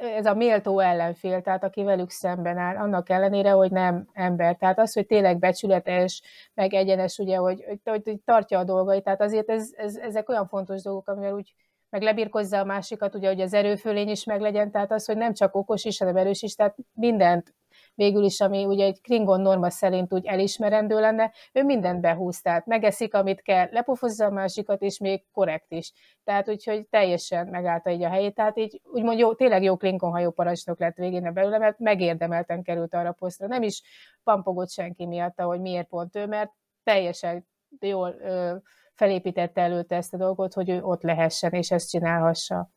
[0.00, 4.56] ez a méltó ellenfél, tehát aki velük szemben áll, annak ellenére, hogy nem ember.
[4.56, 6.22] Tehát az, hogy tényleg becsületes,
[6.54, 10.46] meg egyenes, ugye, hogy, hogy, hogy tartja a dolgait, tehát azért ez, ez, ezek olyan
[10.46, 11.54] fontos dolgok, amivel úgy
[11.90, 15.54] meg lebírkozza a másikat, ugye, hogy az erőfölény is meglegyen, tehát az, hogy nem csak
[15.54, 17.54] okos is, hanem erős is, tehát mindent
[17.98, 22.66] végül is, ami ugye egy Klingon norma szerint úgy elismerendő lenne, ő mindent behúz, tehát
[22.66, 25.92] megeszik, amit kell, lepofozza a másikat, és még korrekt is.
[26.24, 30.78] Tehát úgyhogy teljesen megállta így a helyét, tehát így úgymond jó, tényleg jó Klingon hajóparancsnok
[30.78, 33.46] lett végén belőle, mert megérdemelten került arra a posztra.
[33.46, 33.82] Nem is
[34.24, 37.46] pampogott senki miatt, hogy miért pont ő, mert teljesen
[37.80, 38.56] jól ö,
[38.94, 42.70] felépítette előtte ezt a dolgot, hogy ő ott lehessen, és ezt csinálhassa.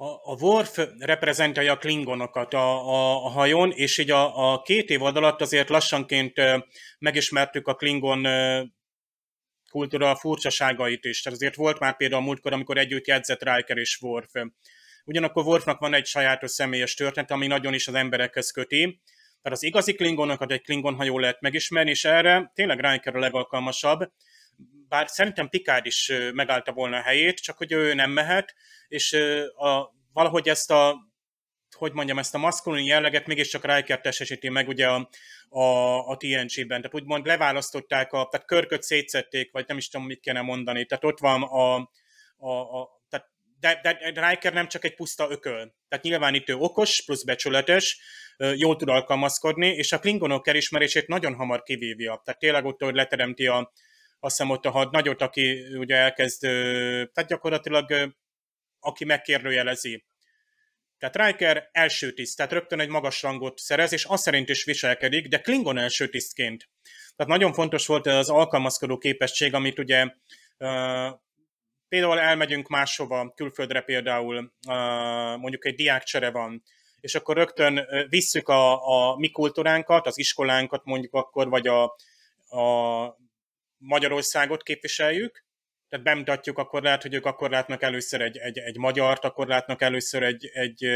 [0.00, 4.90] A, a Worf reprezentálja a klingonokat a, a, a hajón, és így a, a két
[4.90, 6.32] év alatt azért lassanként
[6.98, 8.26] megismertük a klingon
[9.70, 11.22] kultúra furcsaságait is.
[11.22, 14.32] Tehát azért volt már például a múltkor, amikor együtt jegyzett Riker és Worf.
[15.04, 19.00] Ugyanakkor Worfnak van egy sajátos személyes történet, ami nagyon is az emberekhez köti.
[19.42, 24.12] Tehát az igazi klingonokat egy klingon hajó lehet megismerni, és erre tényleg Riker a legalkalmasabb,
[24.88, 28.54] bár szerintem Picard is megállta volna a helyét, csak hogy ő nem mehet,
[28.88, 29.12] és
[29.56, 31.06] a, valahogy ezt a
[31.76, 35.08] hogy mondjam, ezt a maszkulin jelleget mégiscsak Riker testesíti meg ugye a,
[35.48, 35.62] a,
[36.08, 36.80] a TNG-ben.
[36.80, 40.84] Tehát úgymond leválasztották, a, tehát körköt szétszették, vagy nem is tudom, mit kéne mondani.
[40.84, 41.74] Tehát ott van a,
[42.36, 43.26] a, a tehát
[43.60, 43.80] de,
[44.12, 45.74] de Riker nem csak egy puszta ököl.
[45.88, 48.00] Tehát nyilván itt ő okos, plusz becsületes,
[48.54, 52.22] jól tud alkalmazkodni, és a klingonok elismerését nagyon hamar kivívja.
[52.24, 53.72] Tehát tényleg ott, hogy leteremti a,
[54.20, 58.14] azt hiszem ott a had nagyot, aki ugye elkezd, tehát gyakorlatilag
[58.80, 60.04] aki megkérdőjelezi.
[60.98, 65.28] Tehát Riker első tiszt, tehát rögtön egy magas rangot szerez, és azt szerint is viselkedik,
[65.28, 66.68] de Klingon első tisztként.
[67.16, 70.06] Tehát nagyon fontos volt az alkalmazkodó képesség, amit ugye
[71.88, 74.52] például elmegyünk máshova, külföldre például,
[75.36, 76.62] mondjuk egy diákcsere van,
[77.00, 81.84] és akkor rögtön visszük a, a mi kultúránkat, az iskolánkat mondjuk akkor, vagy a,
[82.48, 83.16] a
[83.78, 85.46] Magyarországot képviseljük,
[85.88, 89.82] tehát bemutatjuk, akkor lehet, hogy ők akkor látnak először egy, egy, egy magyart, akkor látnak
[89.82, 90.86] először egy, egy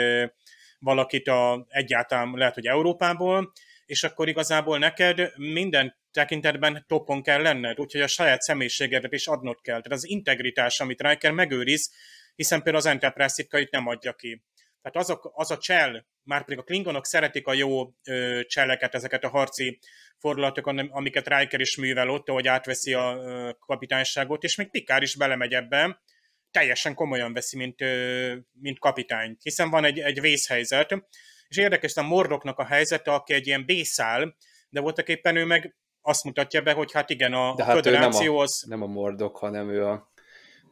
[0.79, 3.53] valakit a, egyáltalán lehet, hogy Európából,
[3.87, 9.61] és akkor igazából neked minden tekintetben topon kell lenned, úgyhogy a saját személyiségedet is adnod
[9.61, 9.81] kell.
[9.81, 11.93] Tehát az integritás, amit Riker megőriz,
[12.35, 14.43] hiszen például az Enterprise titkait nem adja ki.
[14.83, 18.95] Tehát az a, az a csel, már pedig a klingonok szeretik a jó ö, cseleket,
[18.95, 19.79] ezeket a harci
[20.19, 25.17] fordulatokat, amiket Riker is művel ott, hogy átveszi a ö, kapitányságot, és még Pikár is
[25.17, 26.03] belemegy ebbe,
[26.51, 30.95] teljesen komolyan veszi, mint, ö, mint kapitány, hiszen van egy, egy vészhelyzet,
[31.49, 34.37] és érdekes a Mordoknak a helyzete, aki egy ilyen bészál,
[34.69, 38.13] de voltak éppen ő meg azt mutatja be, hogy hát igen, a de hát nem
[38.13, 38.65] a, az...
[38.69, 40.12] nem a Mordok, hanem ő a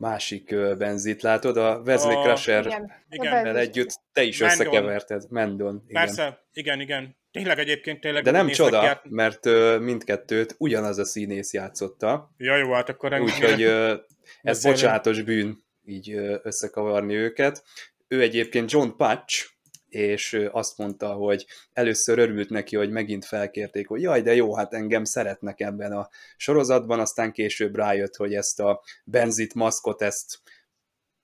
[0.00, 1.56] másik benzit, látod?
[1.56, 2.22] A Wesley a...
[2.22, 3.56] Crusher igen, igen.
[3.56, 4.60] együtt te is Mendon.
[4.60, 5.30] összekeverted.
[5.30, 5.82] Mendon.
[5.86, 6.04] Igen.
[6.04, 7.16] Persze, igen, igen.
[7.32, 8.22] Tényleg egyébként tényleg...
[8.22, 9.10] De nem csoda, járt...
[9.10, 12.34] mert uh, mindkettőt ugyanaz a színész játszotta.
[12.36, 13.20] Ja, jó, hát akkor...
[13.20, 13.62] Úgyhogy
[14.42, 17.64] ez bocsánatos bűn így összekavarni őket.
[18.08, 19.46] Ő egyébként John Patch,
[19.90, 24.74] és azt mondta, hogy először örült neki, hogy megint felkérték, hogy jaj, de jó, hát
[24.74, 30.38] engem szeretnek ebben a sorozatban, aztán később rájött, hogy ezt a benzit maszkot, ezt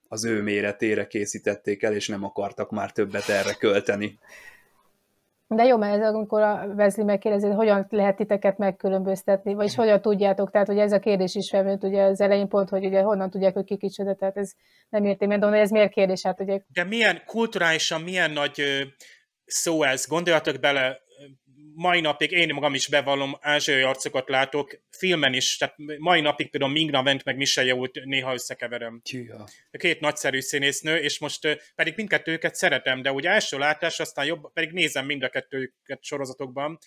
[0.07, 4.19] az ő méretére készítették el, és nem akartak már többet erre költeni.
[5.49, 10.51] De jó, mert ez, amikor a Wesley megkérdezi, hogyan lehet titeket megkülönböztetni, vagyis hogyan tudjátok,
[10.51, 13.53] tehát hogy ez a kérdés is felmerült ugye az elején pont, hogy ugye honnan tudják,
[13.53, 14.51] hogy ki kicsoda, tehát ez
[14.89, 16.21] nem értem, de ez miért kérdés?
[16.23, 16.59] Hát ugye...
[16.73, 18.61] De milyen kulturálisan, milyen nagy
[19.45, 20.97] szó ez, gondoljatok bele,
[21.77, 26.71] mai napig én magam is bevallom, ázsiai arcokat látok, filmen is, tehát mai napig például
[26.71, 29.01] Ming Vent meg Michelle Yeoh-t néha összekeverem.
[29.03, 29.47] Tűha.
[29.71, 34.71] Két nagyszerű színésznő, és most pedig mindkettőket szeretem, de ugye első látás, aztán jobb, pedig
[34.71, 36.77] nézem mind a kettőket sorozatokban,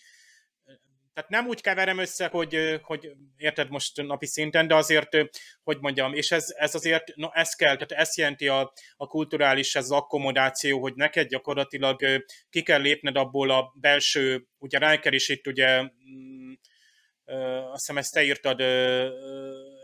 [1.20, 5.08] tehát nem úgy keverem össze, hogy, hogy érted most napi szinten, de azért,
[5.62, 9.74] hogy mondjam, és ez, ez azért, no ez kell, tehát ez jelenti a, a kulturális,
[9.74, 12.00] ez az akkomodáció, hogy neked gyakorlatilag
[12.50, 16.52] ki kell lépned abból a belső, ugye Riker is itt ugye, mm,
[17.72, 18.60] azt hiszem ezt te írtad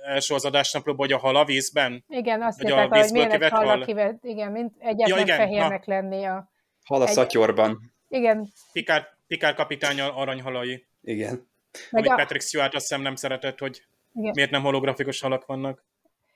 [0.04, 2.04] első az adásnaplóban, hogy a hal a vízben?
[2.08, 5.94] Igen, azt írták, hogy miért hal kivet, igen, mint egyetlen ja, igen, fehérnek na.
[5.94, 6.50] lenni a...
[6.84, 7.12] Hal a egy...
[7.12, 7.94] szatyorban.
[8.08, 8.52] Igen.
[8.72, 10.86] Pikár, Pikár kapitány aranyhalai.
[11.06, 11.48] Igen.
[11.90, 12.14] Meg Amit a...
[12.14, 13.82] Patrick Stewart azt hiszem nem szeretett, hogy
[14.14, 14.32] igen.
[14.34, 15.84] miért nem holografikus halak vannak.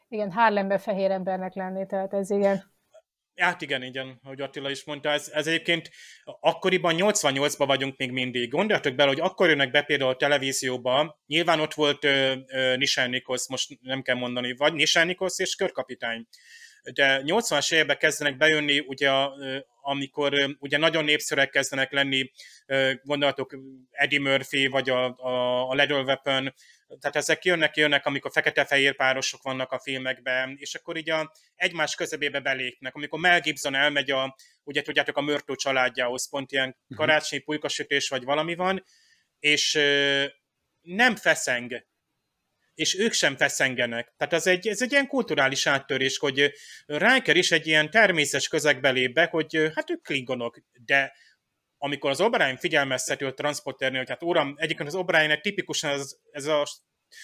[0.09, 2.73] Igen, Harlembe fehér embernek lenni, tehát ez igen.
[3.37, 5.91] Hát igen, igen, ahogy Attila is mondta, ez, ez egyébként
[6.41, 8.51] akkoriban 88-ban vagyunk még mindig.
[8.51, 13.11] Gondoljatok bele, hogy akkor jönnek be például a televízióba, nyilván ott volt uh, uh, Nisán
[13.11, 16.27] Nikos, most nem kell mondani, vagy Nisán Nikos és körkapitány
[16.93, 19.11] de 80-as években kezdenek bejönni, ugye,
[19.83, 22.31] amikor ugye nagyon népszerűek kezdenek lenni,
[23.03, 23.57] gondolatok
[23.91, 26.55] Eddie Murphy, vagy a, a, a Lethal Weapon,
[27.01, 31.95] tehát ezek jönnek, jönnek, amikor fekete-fehér párosok vannak a filmekben, és akkor így a egymás
[31.95, 32.95] közebébe belépnek.
[32.95, 36.99] Amikor Mel Gibson elmegy a, ugye tudjátok a Mörtó családjához pont ilyen Mhm.
[36.99, 38.85] karácsonyi pulykasütés vagy valami van,
[39.39, 39.79] és
[40.81, 41.87] nem feszeng,
[42.75, 44.15] és ők sem feszengenek.
[44.17, 46.53] Tehát ez egy, ez egy ilyen kulturális áttörés, hogy
[46.87, 51.13] Riker is egy ilyen természetes közegbe lép be, hogy hát ők klingonok, de
[51.79, 56.47] amikor az O'Brien figyelmezteti a transporternél, hogy hát uram, egyébként az O'Brien tipikusan ez, ez
[56.47, 56.67] a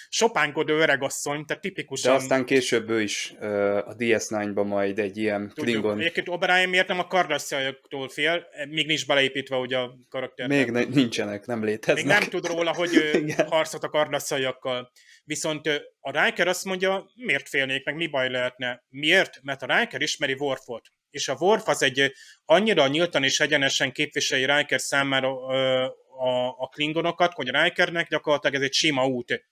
[0.08, 2.14] sopánkodó öregasszony, tehát De tipikusan...
[2.14, 6.00] aztán később ő is ö, a DS9-ban majd egy ilyen Tudjuk, Klingon...
[6.00, 10.48] egyébként O'Brien miért nem a kardasszajoktól fél, még nincs beleépítve ugye a karakter.
[10.48, 12.04] Még ne, nincsenek, nem léteznek.
[12.04, 13.46] Még nem tud róla, hogy ő Igen.
[13.48, 14.90] harcolt a kardasszajakkal.
[15.24, 15.66] Viszont
[16.00, 18.84] a Riker azt mondja, miért félnék, meg mi baj lehetne.
[18.88, 19.40] Miért?
[19.42, 20.88] Mert a Riker ismeri Worfot.
[21.10, 22.12] És a Worf az egy
[22.44, 25.86] annyira nyíltan és egyenesen képviseli Riker számára ö,
[26.18, 29.44] a, a klingonokat, hogy a Rikernek gyakorlatilag ez egy sima út.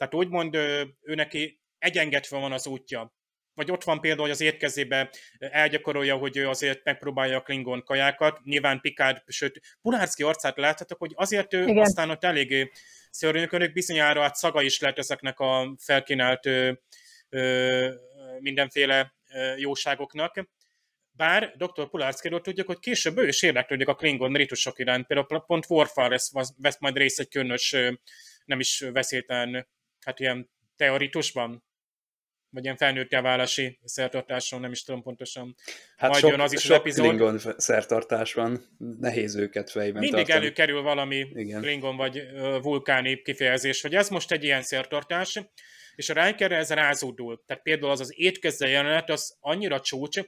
[0.00, 0.54] Tehát úgymond
[1.00, 3.14] ő neki egyengetve van az útja.
[3.54, 8.40] Vagy ott van például, hogy az étkezébe elgyakorolja, hogy ő azért megpróbálja a klingon kajákat.
[8.44, 11.78] Nyilván Picard, sőt, Pulárszki arcát láthatok, hogy azért ő Igen.
[11.78, 12.70] aztán ott eléggé
[13.10, 16.72] szörnyűködik, bizonyára hát szaga is lehet ezeknek a felkínált ö,
[17.28, 17.94] ö,
[18.38, 20.48] mindenféle ö, jóságoknak.
[21.10, 21.88] Bár dr.
[21.88, 26.30] Pulárszkiról tudjuk, hogy később ő is érdeklődik a Klingon ritusok iránt, például pont Warfare vesz,
[26.56, 27.76] vesz majd részt egy különös,
[28.44, 29.66] nem is veszélytelen,
[30.04, 31.64] hát ilyen teoritusban,
[32.50, 35.54] vagy ilyen felnőtté válási szertartáson, nem is tudom pontosan.
[35.96, 37.06] Hát Majd sok, jön az is az sok epizód.
[37.06, 38.60] Klingon szertartás van,
[39.00, 40.38] nehéz őket fejben Mindig tartani.
[40.38, 41.60] előkerül valami Igen.
[41.60, 42.22] Klingon vagy
[42.62, 45.40] vulkáni kifejezés, hogy ez most egy ilyen szertartás,
[45.94, 47.42] és a Rikerre ez rázódul.
[47.46, 50.20] Tehát például az az étkezde jelenet, az annyira csúcs,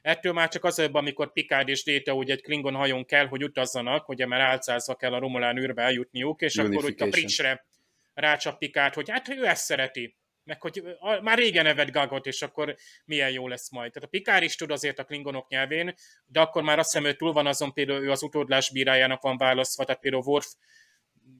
[0.00, 3.44] ettől már csak az előbb, amikor Picard és Data úgy egy Klingon hajón kell, hogy
[3.44, 7.60] utazzanak, ugye mert álcázva kell a Romulán űrbe eljutniuk, és akkor úgy a Unification.
[8.14, 10.16] Rácsap Picard, hogy hát ő ezt szereti.
[10.44, 13.92] Meg hogy a- már régen evett gagot, és akkor milyen jó lesz majd.
[13.92, 15.94] Tehát a Picard is tud azért a klingonok nyelvén,
[16.26, 19.36] de akkor már azt hiszem, ő túl van azon, például ő az utódlás bírájának van
[19.36, 20.46] választva, tehát például Worf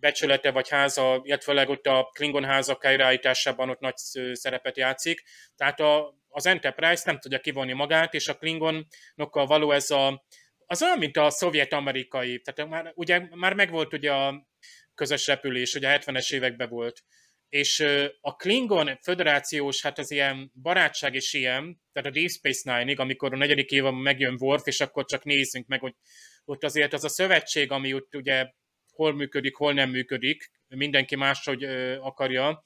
[0.01, 3.97] becsülete vagy háza, illetve ott a Klingon házak helyreállításában ott nagy
[4.33, 5.23] szerepet játszik.
[5.57, 10.25] Tehát a, az Enterprise nem tudja kivonni magát, és a Klingonokkal való ez a,
[10.67, 12.41] az olyan, mint a szovjet-amerikai.
[12.41, 14.47] Tehát már, ugye, már megvolt ugye a
[14.95, 17.03] közös repülés, ugye a 70-es években volt.
[17.49, 17.85] És
[18.21, 23.33] a Klingon föderációs, hát az ilyen barátság is ilyen, tehát a Deep Space Nine-ig, amikor
[23.33, 25.95] a negyedik évben megjön Worf, és akkor csak nézzünk meg, hogy
[26.45, 28.51] ott azért az a szövetség, ami ott ugye
[28.93, 31.65] hol működik, hol nem működik, mindenki máshogy
[32.01, 32.63] akarja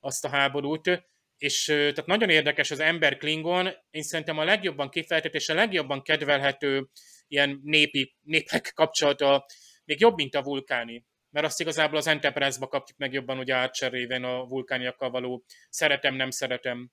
[0.00, 1.04] azt a háborút,
[1.36, 6.02] és tehát nagyon érdekes az ember Klingon, én szerintem a legjobban kifejtett és a legjobban
[6.02, 6.88] kedvelhető
[7.28, 9.46] ilyen népi, népek kapcsolata,
[9.84, 11.04] még jobb, mint a vulkáni.
[11.36, 16.14] Mert azt igazából az Enterprise-ba kapjuk meg jobban, hogy Archer révén a vulkániakkal való szeretem,
[16.14, 16.90] nem szeretem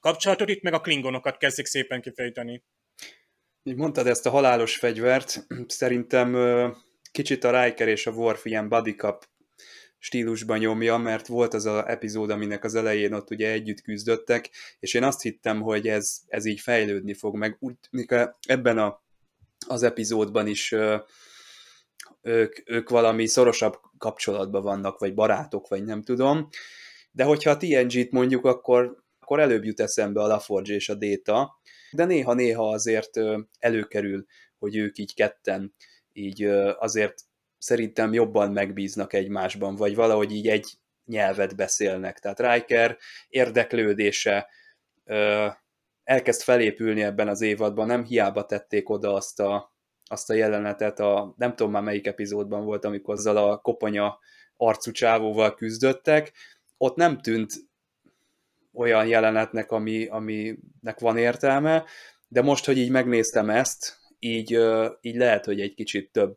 [0.00, 2.64] kapcsolatot, itt meg a klingonokat kezdik szépen kifejteni.
[3.62, 6.36] Így mondtad ezt a halálos fegyvert, szerintem
[7.10, 9.28] kicsit a Riker és a Worf ilyen buddy cup
[9.98, 14.94] stílusban nyomja, mert volt az a epizód, aminek az elején ott ugye együtt küzdöttek, és
[14.94, 17.74] én azt hittem, hogy ez, ez így fejlődni fog, meg úgy
[18.40, 19.02] ebben a,
[19.66, 20.74] az epizódban is
[22.26, 26.48] ők, ők valami szorosabb kapcsolatban vannak, vagy barátok, vagy nem tudom,
[27.10, 31.60] de hogyha a TNG-t mondjuk, akkor, akkor előbb jut eszembe a LaForge és a Data,
[31.90, 33.10] de néha-néha azért
[33.58, 34.24] előkerül,
[34.58, 35.74] hogy ők így ketten
[36.12, 36.44] így
[36.78, 37.14] azért
[37.58, 42.18] szerintem jobban megbíznak egymásban, vagy valahogy így egy nyelvet beszélnek.
[42.18, 42.96] Tehát Riker
[43.28, 44.48] érdeklődése
[46.04, 49.75] elkezd felépülni ebben az évadban, nem hiába tették oda azt a,
[50.06, 54.18] azt a jelenetet, a, nem tudom már melyik epizódban volt, amikor azzal a koponya
[54.56, 56.32] arcú csávóval küzdöttek,
[56.76, 57.52] ott nem tűnt
[58.72, 61.84] olyan jelenetnek, ami, aminek van értelme,
[62.28, 64.58] de most, hogy így megnéztem ezt, így,
[65.00, 66.36] így lehet, hogy egy kicsit több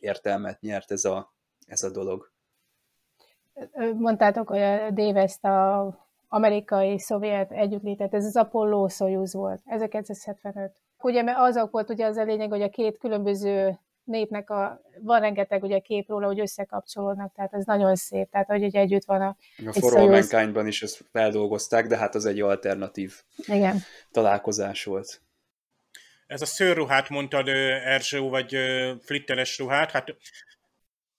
[0.00, 1.34] értelmet nyert ez a,
[1.66, 2.32] ez a dolog.
[3.94, 10.80] Mondtátok, hogy a Dave ezt a amerikai-szovjet együttlétet, ez az Apollo Soyuz volt, 1975.
[11.02, 15.20] Ugye, mert azok volt ugye az a lényeg, hogy a két különböző népnek a, van
[15.20, 19.20] rengeteg ugye kép róla, hogy összekapcsolódnak, tehát ez nagyon szép, tehát hogy ugye együtt van
[19.20, 20.30] a, A Egy For All Soyuz.
[20.30, 23.14] Mankind-ban is ezt feldolgozták, de hát az egy alternatív
[23.46, 23.78] igen,
[24.10, 25.22] találkozás volt.
[26.26, 30.14] Ez a szőrruhát mondtad, ö, Erzső, vagy ö, flitteres ruhát, hát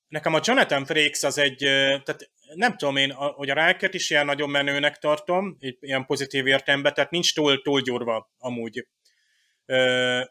[0.08, 1.58] nekem a Jonathan Frakes az egy,
[2.04, 6.48] tehát nem tudom én, a- hogy a Riker is ilyen nagyon menőnek tartom, ilyen pozitív
[6.48, 8.88] értelemben, tehát nincs túl, túl gyurva amúgy.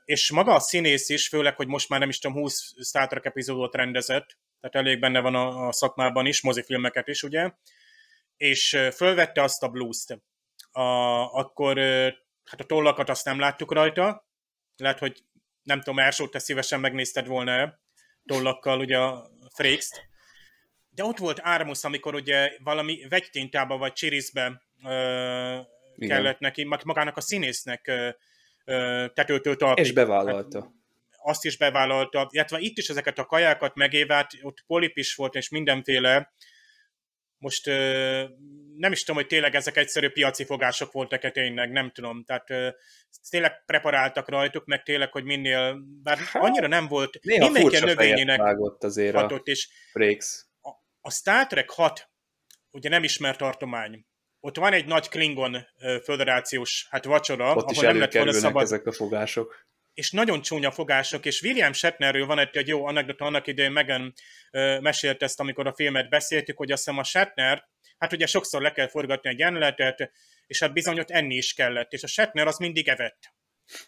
[0.05, 3.24] És maga a színész is, főleg, hogy most már nem is tudom, 20 Star Trek
[3.24, 7.51] epizódot rendezett, tehát elég benne van a, a szakmában is, mozifilmeket is, ugye,
[8.36, 10.22] és fölvette azt a blues-t.
[10.72, 10.82] A,
[11.38, 11.78] akkor
[12.45, 14.26] hát a tollakat azt nem láttuk rajta,
[14.76, 15.24] lehet, hogy
[15.62, 17.78] nem tudom, első te szívesen megnézted volna
[18.24, 20.09] tollakkal ugye a Frakes-t,
[20.91, 25.61] de ott volt Ármusz, amikor ugye valami vegytintába vagy csirizbe ö,
[25.99, 28.11] kellett neki, magának a színésznek ö,
[29.14, 29.85] tetőtől talpig.
[29.85, 30.73] És bevállalta.
[31.23, 35.49] Azt is bevállalta, illetve itt is ezeket a kajákat megévált, ott polip is volt, és
[35.49, 36.33] mindenféle,
[37.39, 37.66] most
[38.77, 42.25] nem is tudom, hogy tényleg ezek egyszerű piaci fogások voltak-e tényleg, nem tudom.
[42.25, 42.75] Tehát
[43.31, 47.85] tényleg preparáltak rajtuk, meg tényleg, hogy minél, bár hát, annyira nem volt, Néha mindenki a
[47.85, 48.41] növényének
[48.79, 49.68] azért hatott, és.
[50.61, 52.11] A, a Star Trek 6
[52.71, 54.05] ugye nem ismert tartomány.
[54.41, 55.66] Ott van egy nagy Klingon
[56.05, 58.62] föderációs hát vacsora, Ott ahol nem lett volna szabad.
[58.62, 63.24] ezek a fogások és nagyon csúnya fogások, és William Shatnerről van egy, egy jó anekdota,
[63.24, 64.12] annak idején Megan
[64.51, 67.68] ö, mesélt ezt, amikor a filmet beszéltük, hogy azt hiszem a Shatner,
[67.99, 70.11] hát ugye sokszor le kell forgatni egy jelenetet,
[70.47, 73.34] és hát bizony ott enni is kellett, és a Shatner az mindig evett.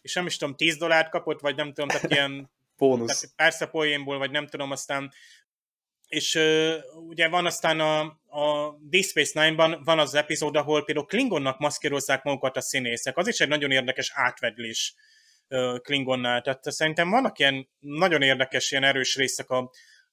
[0.01, 3.21] És nem is tudom, 10 dollárt kapott, vagy nem tudom, tehát ilyen Bónusz.
[3.21, 5.13] Tehát persze poénból, vagy nem tudom, aztán
[6.13, 6.39] és
[7.09, 12.23] ugye van aztán a, a Deep Space Nine-ban van az epizód, ahol például Klingonnak maszkírozzák
[12.23, 13.17] magukat a színészek.
[13.17, 14.95] Az is egy nagyon érdekes átvedlés
[15.83, 16.41] Klingonnál.
[16.41, 19.71] Tehát szerintem vannak ilyen nagyon érdekes, ilyen erős részek a,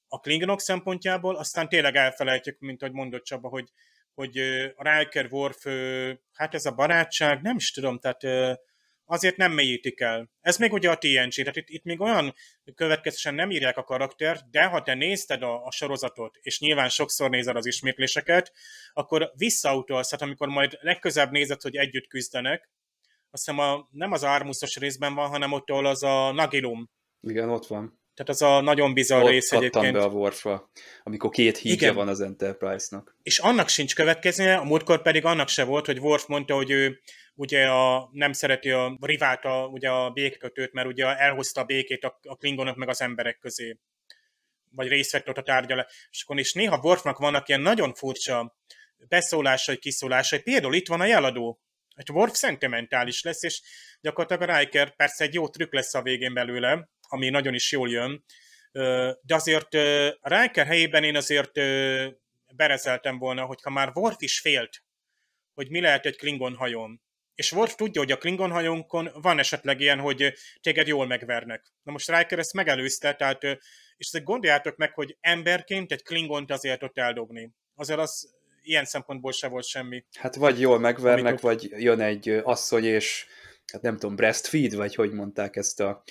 [0.07, 3.69] a Klingonok szempontjából, aztán tényleg elfelejtjük, mint ahogy mondott Csaba, hogy,
[4.13, 4.37] hogy
[4.75, 5.65] a Riker Worf,
[6.33, 8.21] hát ez a barátság, nem is tudom, tehát
[9.09, 10.29] azért nem mélyítik el.
[10.41, 12.33] Ez még ugye a TNG, tehát itt, itt még olyan
[12.75, 17.29] következősen nem írják a karaktert, de ha te nézted a, a sorozatot, és nyilván sokszor
[17.29, 18.51] nézed az ismétléseket,
[18.93, 22.69] akkor visszautolsz, hát amikor majd legközebb nézed, hogy együtt küzdenek,
[23.31, 26.89] azt hiszem a, nem az Armusos részben van, hanem ott, ahol az a Nagilum.
[27.21, 27.98] Igen, ott van.
[28.19, 29.93] Tehát az a nagyon bizarr ott rész egyébként.
[29.93, 30.69] be a Worfra,
[31.03, 33.15] amikor két hídja van az Enterprise-nak.
[33.23, 36.99] És annak sincs következménye, a múltkor pedig annak se volt, hogy Worf mondta, hogy ő
[37.35, 42.03] ugye a, nem szereti a rivált, a, ugye a békkötőt, mert ugye elhozta a békét
[42.03, 43.77] a, a klingonok meg az emberek közé.
[44.71, 46.37] Vagy részt vett ott a tárgyalásokon.
[46.37, 48.55] És néha Worfnak vannak ilyen nagyon furcsa
[48.97, 50.39] beszólásai, kiszólásai.
[50.39, 51.59] Például itt van a jeladó
[51.95, 53.61] egy Worf szentimentális lesz, és
[54.01, 57.89] gyakorlatilag a Riker persze egy jó trükk lesz a végén belőle, ami nagyon is jól
[57.89, 58.23] jön,
[59.21, 59.73] de azért
[60.21, 61.51] Riker helyében én azért
[62.55, 64.83] berezeltem volna, hogyha már Worf is félt,
[65.53, 67.01] hogy mi lehet egy Klingon hajón.
[67.35, 71.73] És Worf tudja, hogy a Klingon hajónkon van esetleg ilyen, hogy téged jól megvernek.
[71.83, 73.43] Na most Riker ezt megelőzte, tehát,
[73.97, 77.51] és ezt gondoljátok meg, hogy emberként egy Klingont azért ott eldobni.
[77.75, 80.05] Azért az ilyen szempontból se volt semmi.
[80.17, 81.51] Hát vagy jól megvernek, Amikor...
[81.51, 83.25] vagy jön egy asszony, és
[83.71, 86.03] hát nem tudom, breastfeed, vagy hogy mondták ezt a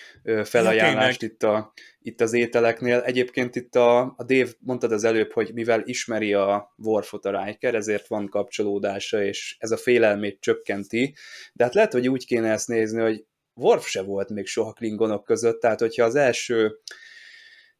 [0.45, 3.01] felajánlást ja, itt, a, itt az ételeknél.
[3.01, 7.75] Egyébként itt a, a Dave mondtad az előbb, hogy mivel ismeri a Worfot a Riker,
[7.75, 11.15] ezért van kapcsolódása, és ez a félelmét csökkenti,
[11.53, 15.25] de hát lehet, hogy úgy kéne ezt nézni, hogy Worf se volt még soha klingonok
[15.25, 16.79] között, tehát hogyha az első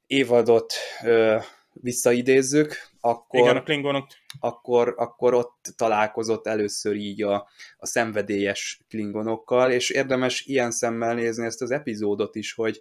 [0.07, 0.73] évadot
[1.05, 1.37] ö,
[1.73, 2.77] visszaidézzük,
[3.09, 4.07] akkor, Igen, a klingonok.
[4.41, 11.47] Akkor, akkor ott találkozott először így a, a szenvedélyes klingonokkal, és érdemes ilyen szemmel nézni
[11.47, 12.81] ezt az epizódot is, hogy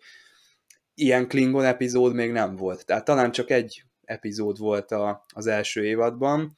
[0.94, 2.86] ilyen klingon epizód még nem volt.
[2.86, 6.54] Tehát talán csak egy epizód volt a, az első évadban,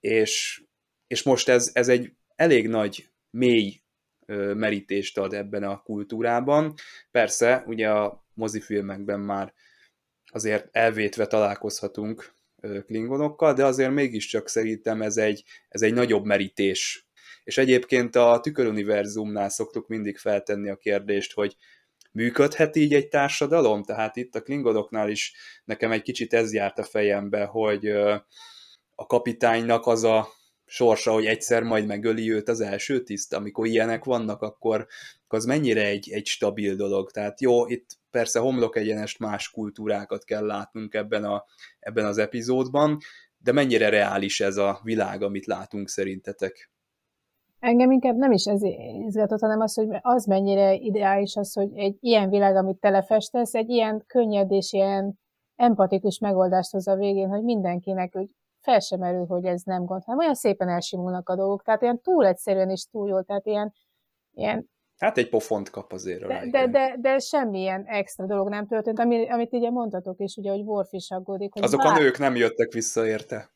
[0.00, 0.62] és,
[1.06, 3.80] és most ez, ez egy elég nagy, mély
[4.54, 6.74] merítést ad ebben a kultúrában.
[7.10, 9.54] Persze, ugye a mozifilmekben már
[10.30, 12.36] azért elvétve találkozhatunk
[12.86, 17.06] klingonokkal, de azért mégiscsak szerintem ez egy, ez egy nagyobb merítés.
[17.44, 21.56] És egyébként a tüköruniverzumnál szoktuk mindig feltenni a kérdést, hogy
[22.12, 23.82] működhet így egy társadalom?
[23.82, 25.32] Tehát itt a klingonoknál is
[25.64, 27.86] nekem egy kicsit ez járt a fejembe, hogy
[28.94, 30.28] a kapitánynak az a
[30.68, 34.86] sorsa, hogy egyszer majd megöli őt az első tiszt, amikor ilyenek vannak, akkor
[35.28, 37.10] az mennyire egy, egy stabil dolog.
[37.10, 41.44] Tehát jó, itt persze homlok egyenest más kultúrákat kell látnunk ebben, a,
[41.78, 42.98] ebben az epizódban,
[43.38, 46.70] de mennyire reális ez a világ, amit látunk szerintetek?
[47.58, 48.62] Engem inkább nem is ez
[49.06, 53.68] izgatott, hanem az, hogy az mennyire ideális az, hogy egy ilyen világ, amit telefestesz, egy
[53.68, 55.18] ilyen könnyed és ilyen
[55.56, 58.30] empatikus megoldást hoz a végén, hogy mindenkinek úgy
[58.70, 62.00] fel sem merül, hogy ez nem gond, hanem olyan szépen elsimulnak a dolgok, tehát ilyen
[62.00, 63.74] túl egyszerűen is túl jó, tehát ilyen,
[64.34, 66.26] ilyen Hát egy pofont kap azért.
[66.26, 70.50] De, de, de, de semmilyen extra dolog nem történt, ami, amit ugye mondhatok is, ugye,
[70.50, 71.52] hogy Worf is aggódik.
[71.52, 71.96] Hogy Azok bár...
[71.96, 73.50] a nők nem jöttek vissza érte.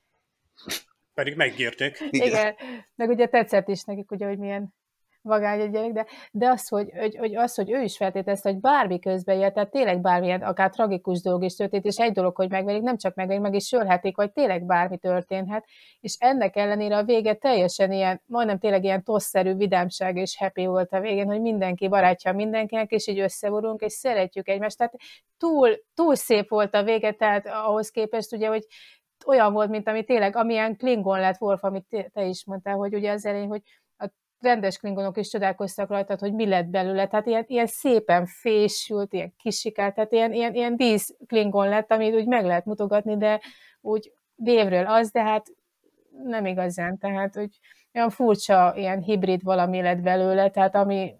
[1.14, 1.98] Pedig megírték.
[2.10, 2.26] Igen.
[2.26, 2.54] Igen.
[2.94, 4.74] Meg ugye tetszett is nekik, ugye, hogy milyen
[5.22, 8.60] vagány egy gyerek, de, de az, hogy, hogy, hogy, az, hogy ő is feltételezte, hogy
[8.60, 12.50] bármi közben jött, tehát tényleg bármilyen, akár tragikus dolog is történt, és egy dolog, hogy
[12.50, 15.64] megverik, nem csak megverik, meg is sölhetik, vagy tényleg bármi történhet,
[16.00, 20.92] és ennek ellenére a vége teljesen ilyen, majdnem tényleg ilyen tosszerű vidámság és happy volt
[20.92, 24.78] a végén, hogy mindenki barátja mindenkinek, és így összevorunk, és szeretjük egymást.
[24.78, 24.94] Tehát
[25.38, 28.66] túl, túl szép volt a vége, tehát ahhoz képest ugye, hogy
[29.26, 33.12] olyan volt, mint ami tényleg, amilyen Klingon lett Wolf, amit te is mondtál, hogy ugye
[33.12, 33.62] az elején, hogy
[34.42, 37.06] rendes Klingonok is csodálkoztak rajta, hogy mi lett belőle.
[37.06, 42.14] Tehát ilyen, ilyen szépen fésült, ilyen kisikált, tehát ilyen, ilyen, ilyen dísz Klingon lett, amit
[42.14, 43.40] úgy meg lehet mutogatni, de
[43.80, 45.46] úgy dévről az, de hát
[46.24, 47.58] nem igazán, tehát úgy
[47.94, 51.14] olyan furcsa, ilyen hibrid valami lett belőle, tehát ami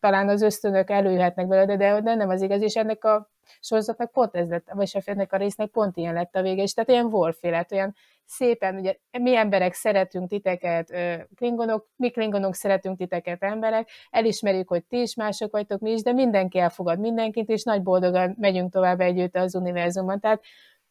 [0.00, 3.30] talán az ösztönök előjöhetnek belőle, de, de nem az igaz, és ennek a
[3.60, 6.90] sorozatnak pont ez lett, vagy ennek a résznek pont ilyen lett a vége, és tehát
[6.90, 7.94] ilyen Wolfélet, olyan
[8.26, 10.92] szépen, ugye mi emberek szeretünk titeket,
[11.34, 16.12] klingonok, mi klingonok szeretünk titeket emberek, elismerjük, hogy ti is mások vagytok, mi is, de
[16.12, 20.20] mindenki elfogad mindenkit, és nagy boldogan megyünk tovább együtt az univerzumban.
[20.20, 20.42] Tehát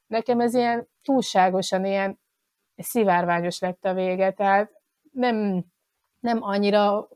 [0.08, 2.20] nekem ez ilyen túlságosan ilyen
[2.76, 4.72] szivárványos lett a vége, tehát
[5.12, 5.66] nem,
[6.20, 7.08] nem annyira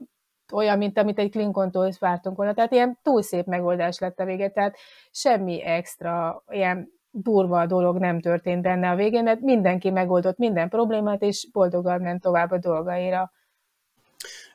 [0.53, 2.53] olyan, mint amit egy Klingontól vártunk volna.
[2.53, 4.78] Tehát ilyen túl szép megoldás lett a vége, tehát
[5.11, 11.22] semmi extra, ilyen durva dolog nem történt benne a végén, mert mindenki megoldott minden problémát,
[11.22, 13.32] és boldogan ment tovább a dolgaira.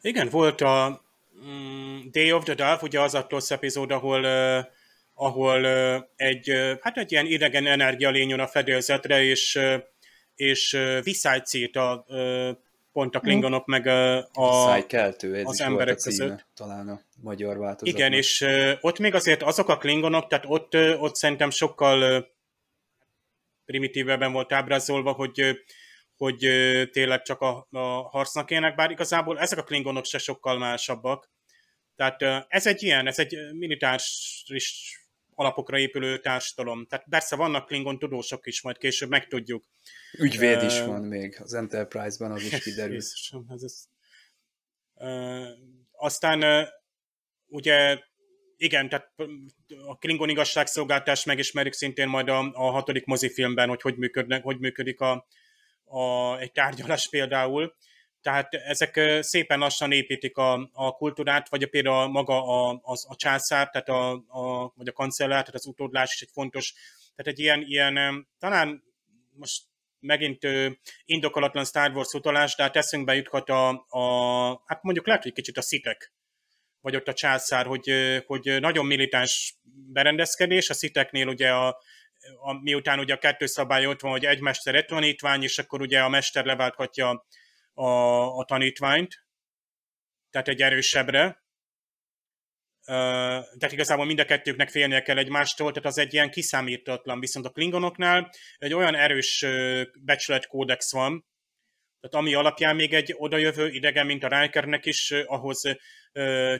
[0.00, 1.00] Igen, volt a
[1.46, 4.64] mm, Day of the Dove, ugye az a Toss epizód, ahol, uh,
[5.14, 9.82] ahol uh, egy, uh, hát egy ilyen idegen energia lényon a fedélzetre, és, uh,
[10.34, 12.50] és uh, viszájt a uh,
[12.92, 16.46] pont a klingonok meg a, a Szájkeltő, ez az is emberek volt a címe, között.
[16.54, 17.94] talán a magyar változatban.
[17.94, 22.26] Igen, és uh, ott még azért azok a klingonok, tehát ott, uh, ott szerintem sokkal
[23.64, 25.54] primitívebben volt ábrázolva, hogy, uh,
[26.16, 30.58] hogy uh, tényleg csak a, a harcnak élnek, bár igazából ezek a klingonok se sokkal
[30.58, 31.30] másabbak.
[31.96, 34.98] Tehát uh, ez egy ilyen, ez egy militáris
[35.34, 36.86] alapokra épülő társadalom.
[36.86, 39.64] Tehát persze vannak Klingon tudósok is, majd később megtudjuk.
[40.18, 42.92] Ügyvéd is van még, az Enterprise-ban az is kiderül.
[43.00, 43.88] Jézusom, ez az...
[44.94, 45.48] Uh,
[45.92, 46.68] aztán uh,
[47.46, 47.98] ugye
[48.64, 49.12] igen, tehát
[49.86, 55.00] a Klingon igazságszolgáltás megismerjük szintén majd a, a hatodik mozifilmben, hogy hogy, működnek, hogy működik
[55.00, 55.26] a,
[55.84, 57.74] a, egy tárgyalás például.
[58.22, 63.16] Tehát ezek szépen lassan építik a, a kultúrát, vagy a, például maga a, a, a
[63.16, 66.74] császár, tehát a, a, vagy a kancellár, tehát az utódlás is egy fontos,
[67.16, 68.82] tehát egy ilyen, ilyen talán
[69.30, 69.62] most
[70.00, 70.46] megint
[71.04, 75.56] indokolatlan Star Wars utalás, de hát eszünkbe juthat a, a hát mondjuk lehet, hogy kicsit
[75.56, 76.12] a szitek,
[76.85, 77.93] vagy ott a császár, hogy,
[78.26, 79.57] hogy nagyon militáns
[79.93, 81.68] berendezkedés, a sziteknél ugye a,
[82.41, 85.80] a, miután ugye a kettő szabály ott van, hogy egy mester egy tanítvány, és akkor
[85.80, 87.26] ugye a mester leválthatja
[87.74, 87.89] a,
[88.39, 89.26] a tanítványt,
[90.30, 91.43] tehát egy erősebbre.
[92.85, 97.20] Tehát igazából mind a kettőknek félnie kell egymástól, tehát az egy ilyen kiszámítatlan.
[97.20, 99.47] Viszont a klingonoknál egy olyan erős
[100.01, 101.26] becsületkódex van,
[102.01, 105.62] tehát ami alapján még egy odajövő idegen, mint a Rikernek is, ahhoz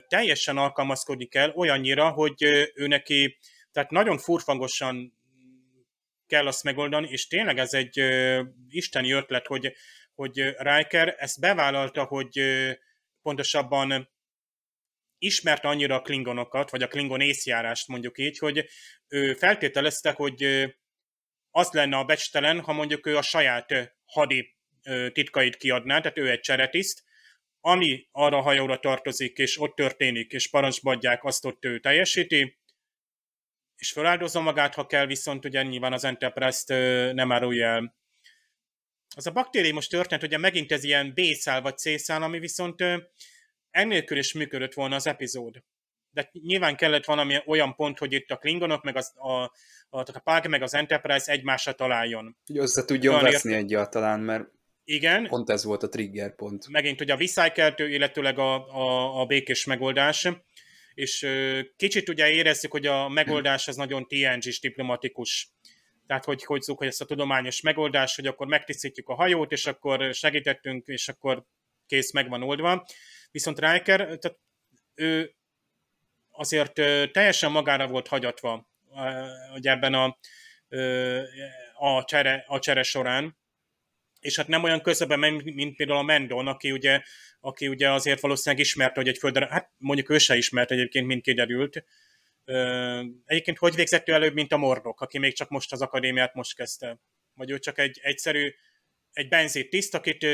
[0.07, 2.43] teljesen alkalmazkodni kell, olyannyira, hogy
[2.73, 3.37] ő neki,
[3.71, 5.13] tehát nagyon furfangosan
[6.27, 8.03] kell azt megoldani, és tényleg ez egy
[8.69, 9.73] isteni ötlet, hogy
[10.15, 12.41] hogy Riker ezt bevállalta, hogy
[13.21, 14.09] pontosabban
[15.17, 18.65] ismert annyira a klingonokat, vagy a klingon észjárást mondjuk így, hogy
[19.07, 20.43] ő feltételezte, hogy
[21.51, 24.55] az lenne a becstelen, ha mondjuk ő a saját hadi
[25.11, 27.03] titkait kiadná, tehát ő egy cseretiszt,
[27.67, 32.57] ami arra a hajóra tartozik, és ott történik, és parancsba adják, azt ott ő teljesíti,
[33.75, 36.67] és feláldozza magát, ha kell, viszont ugye nyilván az Enterprise-t
[37.13, 37.95] nem árulja el
[39.15, 42.83] az a baktériumos történet, ugye megint ez ilyen B-szál vagy C-szál, ami viszont
[43.71, 45.63] ennélkül is működött volna az epizód.
[46.09, 49.49] De nyilván kellett valami olyan pont, hogy itt a Klingonok, meg az, a, a,
[49.89, 52.37] a, Pag, meg az Enterprise egymásra találjon.
[52.45, 54.53] Hogy össze tudjon veszni egyáltalán, mert
[54.85, 55.27] igen.
[55.27, 56.67] Pont ez volt a trigger pont.
[56.67, 60.27] Megint ugye a viszálykeltő, illetőleg a, a, a békés megoldás.
[60.93, 61.27] És
[61.75, 65.49] kicsit ugye érezzük, hogy a megoldás az nagyon TNG-s diplomatikus
[66.07, 70.13] tehát hogy hogy hogy ezt a tudományos megoldás, hogy akkor megtisztítjuk a hajót, és akkor
[70.13, 71.43] segítettünk, és akkor
[71.87, 72.85] kész, meg van oldva.
[73.31, 74.37] Viszont Riker, tehát
[74.95, 75.35] ő
[76.31, 76.73] azért
[77.11, 78.67] teljesen magára volt hagyatva
[79.51, 80.17] hogy ebben a,
[81.73, 83.37] a, csere, a csere során,
[84.25, 87.01] és hát nem olyan közben, mint például a Mendon, aki ugye,
[87.39, 91.23] aki ugye azért valószínűleg ismerte, hogy egy földre, hát mondjuk ő se ismert egyébként, mint
[91.23, 91.83] kiderült,
[93.25, 96.55] Egyébként hogy végzett ő előbb, mint a Mordok, aki még csak most az akadémiát most
[96.55, 96.99] kezdte?
[97.33, 98.53] Vagy ő csak egy egyszerű
[99.11, 100.25] egy benzét tiszt, akit,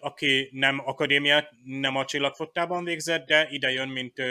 [0.00, 4.22] aki nem akadémiát, nem a csillagfottában végzett, de ide jön, mint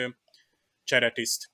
[0.83, 1.51] cseretiszt.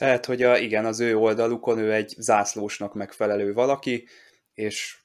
[0.00, 4.08] Lehet, hogy a, igen, az ő oldalukon ő egy zászlósnak megfelelő valaki,
[4.54, 4.96] és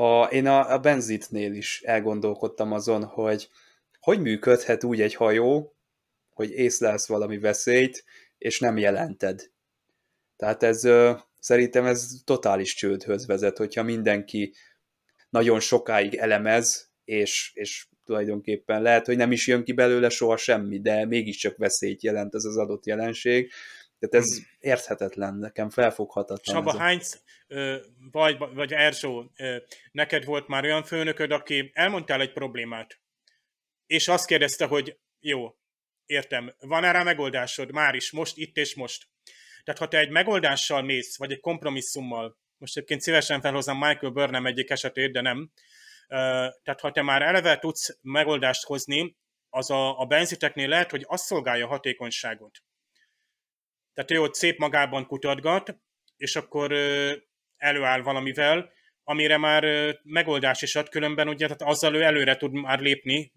[0.00, 3.48] a, én a, a benzitnél is elgondolkodtam azon, hogy
[4.00, 5.74] hogy működhet úgy egy hajó,
[6.30, 8.04] hogy észlelsz valami veszélyt,
[8.38, 9.50] és nem jelented.
[10.36, 10.88] Tehát ez
[11.38, 14.54] szerintem ez totális csődhöz vezet, hogyha mindenki
[15.30, 20.80] nagyon sokáig elemez, és, és tulajdonképpen lehet, hogy nem is jön ki belőle soha semmi,
[20.80, 23.52] de mégiscsak veszélyt jelent ez az adott jelenség.
[24.00, 26.56] Tehát ez érthetetlen, nekem felfoghatatlan.
[26.56, 27.00] Csaba, hány,
[28.10, 29.32] vagy, vagy Erzsó,
[29.92, 33.00] neked volt már olyan főnököd, aki elmondtál egy problémát,
[33.86, 35.56] és azt kérdezte, hogy jó,
[36.06, 39.08] értem, van erre megoldásod már is, most, itt és most.
[39.64, 44.46] Tehát ha te egy megoldással mész, vagy egy kompromisszummal, most egyébként szívesen felhozom Michael Burnham
[44.46, 45.50] egyik esetét, de nem,
[46.62, 49.16] tehát ha te már eleve tudsz megoldást hozni,
[49.48, 52.62] az a, a benziteknél lehet, hogy azt szolgálja a hatékonyságot.
[53.94, 55.76] Tehát ő ott szép magában kutatgat,
[56.16, 56.72] és akkor
[57.56, 58.70] előáll valamivel,
[59.10, 59.64] amire már
[60.02, 63.32] megoldás is ad, különben ugye tehát azzal ő előre tud már lépni,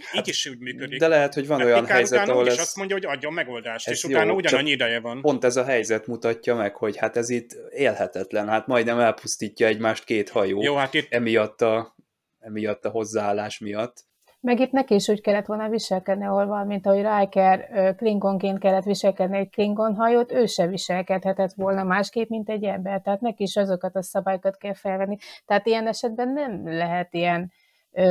[0.00, 0.98] hát, így is úgy működik.
[0.98, 2.58] De lehet, hogy van Mert olyan helyzet, utána ahol ez...
[2.58, 5.20] azt mondja, hogy adjon megoldást, és jó, utána csak ugyanannyi ideje van.
[5.20, 10.04] Pont ez a helyzet mutatja meg, hogy hát ez itt élhetetlen, hát majdnem elpusztítja egymást
[10.04, 11.96] két hajó, Jó, hát itt emiatt a,
[12.38, 14.04] emiatt a hozzáállás miatt.
[14.44, 19.38] Meg itt neki is úgy kellett volna viselkedni, ahol mint ahogy Riker Klingonként kellett viselkedni
[19.38, 23.00] egy Klingon hajót, ő se viselkedhetett volna másképp, mint egy ember.
[23.00, 25.16] Tehát neki is azokat a szabályokat kell felvenni.
[25.46, 27.52] Tehát ilyen esetben nem lehet ilyen,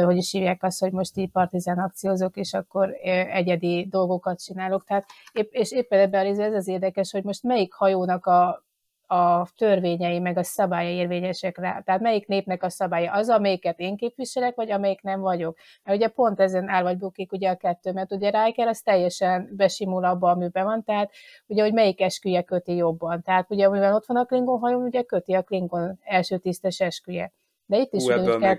[0.04, 2.90] hogy is hívják azt, hogy most így partizán akciózok, és akkor
[3.32, 4.84] egyedi dolgokat csinálok.
[4.84, 5.06] Tehát,
[5.50, 8.64] és éppen ebben ez az érdekes, hogy most melyik hajónak a
[9.08, 11.82] a törvényei meg a szabályai érvényesek rá.
[11.82, 15.58] Tehát melyik népnek a szabálya az, amelyiket én képviselek, vagy amelyik nem vagyok.
[15.84, 19.50] Mert ugye pont ezen áll vagy bukik ugye a kettő, mert ugye Riker az teljesen
[19.52, 21.12] besimul abba, amiben van, tehát
[21.48, 23.22] ugye, hogy melyik esküje köti jobban.
[23.22, 27.32] Tehát ugye, mivel ott van a Klingon hajón, ugye köti a Klingon első tisztes esküje.
[27.66, 28.58] De itt is Hú, ebből kell...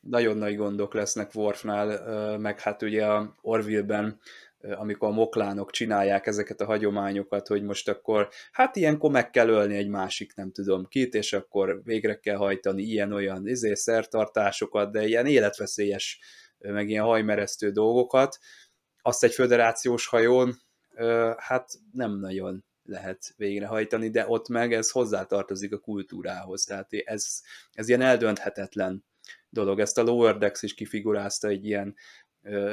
[0.00, 4.18] nagyon nagy gondok lesznek Worfnál, meg hát ugye a Orville-ben
[4.70, 9.76] amikor a moklánok csinálják ezeket a hagyományokat, hogy most akkor, hát ilyenkor meg kell ölni
[9.76, 15.26] egy másik nem tudom kit, és akkor végre kell hajtani ilyen-olyan izé, szertartásokat, de ilyen
[15.26, 16.20] életveszélyes,
[16.58, 18.38] meg ilyen hajmeresztő dolgokat,
[19.02, 20.54] azt egy föderációs hajón,
[21.36, 27.40] hát nem nagyon lehet végrehajtani, de ott meg ez hozzátartozik a kultúrához, tehát ez,
[27.72, 29.04] ez ilyen eldönthetetlen
[29.48, 29.80] dolog.
[29.80, 31.94] Ezt a Lower Decks is kifigurázta egy ilyen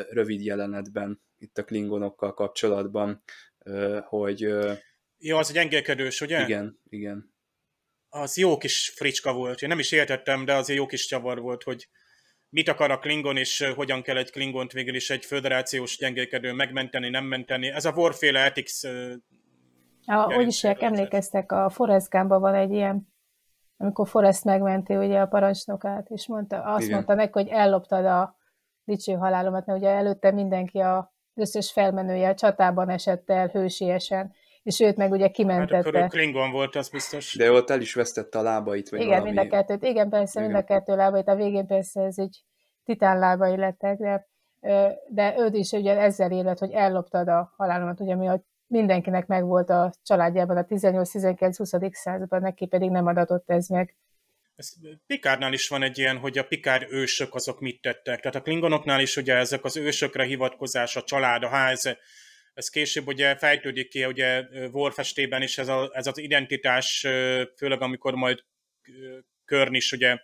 [0.09, 3.23] rövid jelenetben itt a klingonokkal kapcsolatban,
[4.03, 4.39] hogy...
[5.17, 6.43] Jó, az egy engélkedős, ugye?
[6.43, 7.33] Igen, igen.
[8.09, 9.61] Az jó kis fricska volt.
[9.61, 11.89] Én nem is értettem, de azért jó kis csavar volt, hogy
[12.49, 17.09] mit akar a Klingon, és hogyan kell egy Klingont végül is egy föderációs gyengélkedő megmenteni,
[17.09, 17.67] nem menteni.
[17.67, 18.83] Ez a Warfare Ethics
[20.05, 23.07] a, hogy is emlékeztek, a Forrest Gumban van egy ilyen,
[23.77, 26.93] amikor Forrest megmenti ugye a parancsnokát, és mondta, azt Igen.
[26.93, 28.37] mondta neki, hogy elloptad a
[28.83, 34.79] dicső halálomat, mert ugye előtte mindenki a összes felmenője a csatában esett el hősiesen, és
[34.79, 35.75] őt meg ugye kimentette.
[35.75, 37.35] Hát akkor Klingon volt, az biztos.
[37.35, 39.31] De ott el is vesztette a lábait, vagy Igen, valami...
[39.31, 39.83] mind a kettőt.
[39.83, 40.51] Igen, persze, Igen.
[40.51, 41.27] mind a kettő lábait.
[41.27, 42.43] A végén persze ez így
[42.83, 44.27] titán lábai lettek, de,
[45.07, 49.69] de őt is ugye ezzel élet, hogy elloptad a halálomat, ugye mi a mindenkinek megvolt
[49.69, 51.93] a családjában a 18-19-20.
[51.93, 53.95] században, neki pedig nem adatott ez meg.
[54.61, 54.73] Ez
[55.07, 58.19] Pikárnál is van egy ilyen, hogy a Pikár ősök azok mit tettek.
[58.19, 61.97] Tehát a Klingonoknál is ugye ezek az ősökre hivatkozás, a család, a ház,
[62.53, 66.99] ez később ugye fejtődik ki, ugye Warfestében is ez, a, ez az identitás,
[67.57, 68.43] főleg amikor majd
[69.45, 70.17] Körn is ugye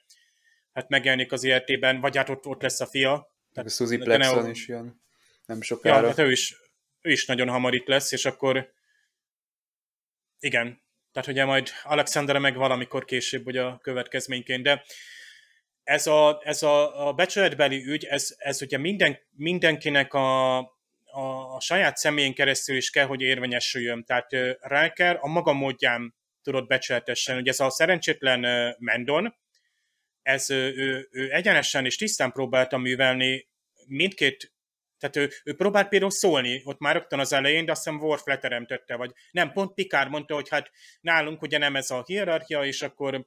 [0.74, 3.36] hát megjelenik az életében, vagy hát ott, ott lesz a fia.
[3.54, 5.02] Tehát, a Suzy Plexon ne, is jön
[5.46, 6.02] nem sokára.
[6.02, 6.56] Ja, hát ő is,
[7.02, 8.74] ő is nagyon hamar itt lesz, és akkor
[10.40, 10.82] igen,
[11.18, 14.84] tehát ugye majd Alexandra meg valamikor később ugye a következményként, de
[15.84, 21.60] ez a, ez a, a becsületbeli ügy, ez, ez ugye minden, mindenkinek a, a, a
[21.60, 24.04] saját személyén keresztül is kell, hogy érvényesüljön.
[24.04, 27.38] Tehát Riker a maga módján tudott becsületesen.
[27.38, 29.36] Ugye ez a szerencsétlen Mendon,
[30.22, 33.48] ez ő, ő egyenesen és tisztán próbálta művelni
[33.88, 34.54] mindkét
[35.00, 38.26] tehát ő, ő próbált például szólni, ott már rögtön az elején, de azt hiszem Worf
[38.26, 40.72] leteremtette, vagy nem, pont Picard mondta, hogy hát
[41.02, 43.26] nálunk ugye nem ez a hierarchia, és akkor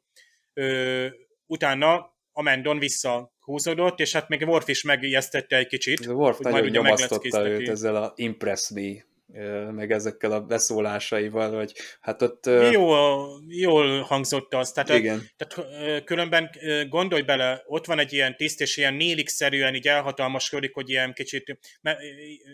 [0.54, 1.06] ö,
[1.46, 6.06] utána a Mendon visszahúzódott, és hát még Worf is megijesztette egy kicsit.
[6.06, 9.08] A Worf nagyon nyomasztotta őt ezzel a impress me
[9.70, 12.47] meg ezekkel a beszólásaival, hogy hát ott...
[12.47, 12.95] Jó,
[13.49, 14.72] jól hangzott az.
[14.72, 15.22] Tehát, igen.
[15.37, 16.51] tehát különben
[16.89, 21.59] gondolj bele, ott van egy ilyen tiszt, és ilyen Nélix-szerűen így elhatalmaskodik, hogy ilyen kicsit,
[21.81, 21.99] mert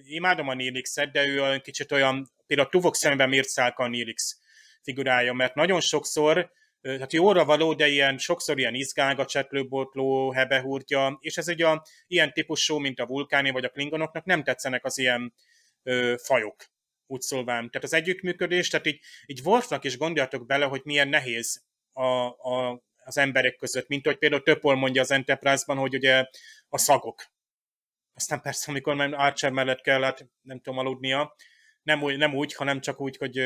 [0.05, 4.39] imádom a Nélixet, de ő kicsit olyan, például Tuvok szemben Mircálka a Nélix
[4.83, 6.51] figurája, mert nagyon sokszor
[6.95, 12.33] tehát jóra való, de ilyen, sokszor ilyen izgága, csetlőbotló, hebehúrtja, és ez ugye a, ilyen
[12.33, 15.35] típusú, mint a vulkáni vagy a klingonoknak nem tetszenek az ilyen
[16.17, 16.65] fajok,
[17.07, 17.71] úgy szólván.
[17.71, 22.83] Tehát az együttműködés, tehát így, így Worfnak is gondoljatok bele, hogy milyen nehéz a, a,
[22.97, 26.27] az emberek között, mint hogy például Töpol mondja az Enterprise-ban, hogy ugye
[26.69, 27.25] a szagok.
[28.15, 31.35] Aztán persze, amikor már Archer mellett kell, hát nem tudom aludnia,
[31.83, 33.39] nem úgy, nem úgy, hanem csak úgy, hogy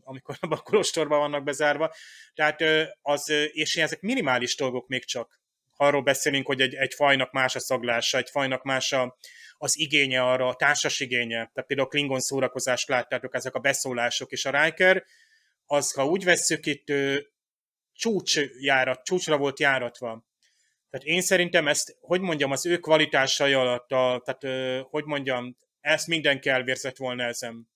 [0.00, 1.94] amikor a kolostorban vannak bezárva.
[2.34, 2.62] Tehát
[3.02, 5.40] az, és ezek minimális dolgok még csak.
[5.78, 9.16] Ha arról beszélünk, hogy egy, egy fajnak más a szaglása, egy fajnak más a,
[9.58, 11.36] az igénye arra, a társas igénye.
[11.36, 15.04] Tehát például Klingon szórakozást láttátok, ezek a beszólások, és a Riker,
[15.66, 16.92] az, ha úgy vesszük, itt
[17.92, 20.26] csúcsjárat, csúcsra volt járatva.
[20.90, 26.06] Tehát én szerintem ezt, hogy mondjam, az ő kvalitásai alatt, a, tehát hogy mondjam, ezt
[26.06, 27.68] mindenki elvérzett volna ezen.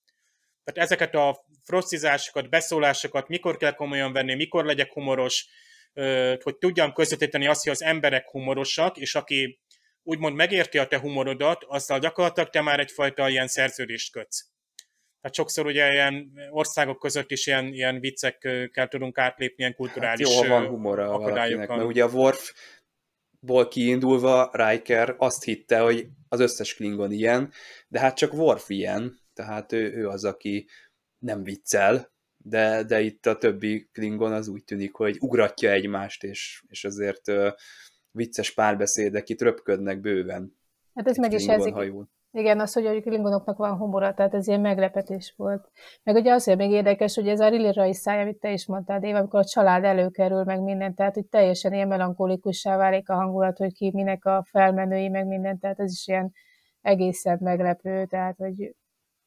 [0.63, 5.47] Tehát ezeket a frosztizásokat, beszólásokat, mikor kell komolyan venni, mikor legyek humoros,
[6.43, 9.59] hogy tudjam közvetíteni azt, hogy az emberek humorosak, és aki
[10.03, 14.51] úgymond megérti a te humorodat, azzal gyakorlatilag te már egyfajta ilyen szerződést kötsz.
[15.21, 20.43] Tehát sokszor ugye ilyen országok között is ilyen, ilyen viccekkel tudunk átlépni, ilyen kulturális hát
[20.43, 26.75] jó, van humora valakinek, mert ugye a Worfból kiindulva Riker azt hitte, hogy az összes
[26.75, 27.51] Klingon ilyen,
[27.87, 30.67] de hát csak Worf ilyen, tehát ő, ő az, aki
[31.17, 32.12] nem viccel,
[32.43, 37.27] de, de itt a többi Klingon az úgy tűnik, hogy ugratja egymást, és, és azért
[37.27, 37.47] uh,
[38.11, 40.57] vicces párbeszédek itt röpködnek bőven.
[40.93, 41.65] Hát ez meg is ez.
[42.35, 45.71] Igen, az, hogy a klingonoknak van humora, tehát ez ilyen meglepetés volt.
[46.03, 49.15] Meg ugye azért még érdekes, hogy ez a Rillirai száj, amit te is mondtál, Dév,
[49.15, 53.73] amikor a család előkerül, meg minden, tehát hogy teljesen ilyen melankolikussá válik a hangulat, hogy
[53.73, 56.31] ki minek a felmenői, meg minden, tehát ez is ilyen
[56.81, 58.75] egészen meglepő, tehát hogy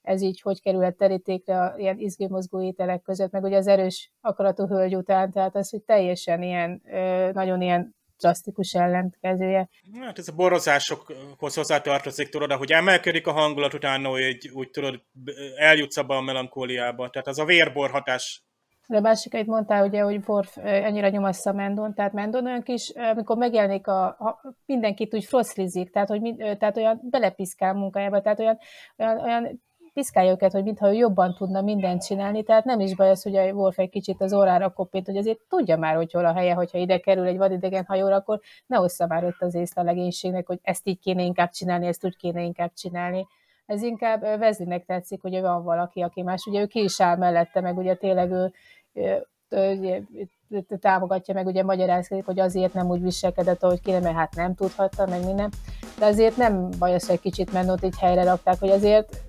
[0.07, 4.67] ez így hogy kerülhet terítékre a ilyen izgémozgó ételek között, meg ugye az erős akaratú
[4.67, 6.83] hölgy után, tehát az, hogy teljesen ilyen,
[7.33, 9.69] nagyon ilyen drasztikus ellentkezője.
[10.01, 15.03] Hát ez a borozásokhoz hozzátartozik, tudod, hogy emelkedik a hangulat, utána hogy úgy tudod,
[15.57, 17.11] eljutsz abba a melankóliába.
[17.11, 18.47] Tehát az a vérbor hatás
[18.89, 22.91] de a másik, amit mondtál, ugye, hogy Worf ennyire nyomassza Mendon, tehát Mendon olyan kis,
[22.91, 28.59] amikor megjelenik a, a mindenkit úgy froszlizik, tehát, hogy, tehát olyan belepiszkál munkájába, tehát olyan,
[28.97, 29.65] olyan, olyan
[29.97, 33.37] piszkálja őket, hogy mintha ő jobban tudna mindent csinálni, tehát nem is baj az, hogy
[33.37, 36.55] a Wolf egy kicsit az órára kopít, hogy azért tudja már, hogy hol a helye,
[36.55, 40.47] hogyha ide kerül egy vadidegen hajóra, akkor ne ossza már ott az észre a legénységnek,
[40.47, 43.27] hogy ezt így kéne inkább csinálni, ezt úgy kéne inkább csinálni.
[43.67, 47.61] Ez inkább Vezlinek tetszik, hogy van valaki, aki más, ugye ő ki is áll mellette,
[47.61, 48.53] meg ugye tényleg ő,
[48.93, 50.07] ő, ő,
[50.49, 54.55] ő támogatja, meg ugye magyarázkodik, hogy azért nem úgy viselkedett, ahogy kéne, mert hát nem
[54.55, 55.51] tudhatta, meg minden.
[55.99, 59.25] De azért nem baj az, hogy egy kicsit mennót így helyre rakták, hogy azért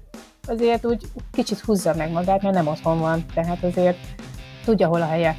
[0.47, 3.97] azért úgy kicsit húzza meg magát, mert nem otthon van, tehát azért
[4.65, 5.35] tudja, hol a helye.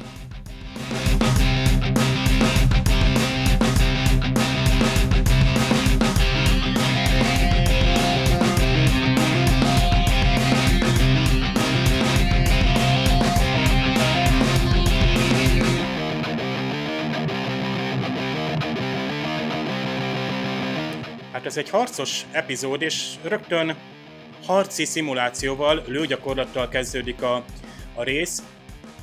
[21.31, 23.75] Hát ez egy harcos epizód, és rögtön
[24.49, 27.45] harci szimulációval, lőgyakorlattal kezdődik a,
[27.95, 28.43] a rész.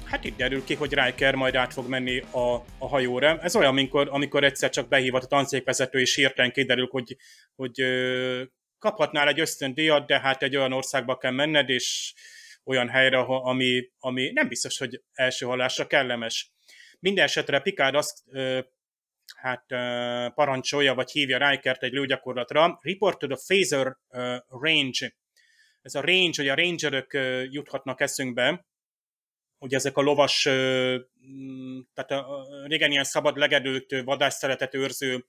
[0.04, 3.38] Hát itt derül ki, hogy Riker majd át fog menni a, a hajóra.
[3.38, 7.16] Ez olyan, amikor, amikor egyszer csak behívott a tanszékvezető, és hirtelen kiderül, hogy,
[7.56, 8.42] hogy ö,
[8.78, 12.14] kaphatnál egy ösztöndíjat, de hát egy olyan országba kell menned, és
[12.64, 16.52] olyan helyre, ami, ami nem biztos, hogy első hallásra kellemes.
[16.98, 18.58] Minden esetre Picard azt ö,
[19.36, 22.78] hát ö, parancsolja, vagy hívja Rikert egy lőgyakorlatra.
[22.82, 25.14] Report to the phaser uh, range
[25.86, 27.18] ez a range, hogy a rangerök
[27.50, 28.66] juthatnak eszünkbe,
[29.58, 30.42] hogy ezek a lovas,
[31.94, 35.26] tehát a, régen ilyen szabad legedőt, vadászszeretet őrző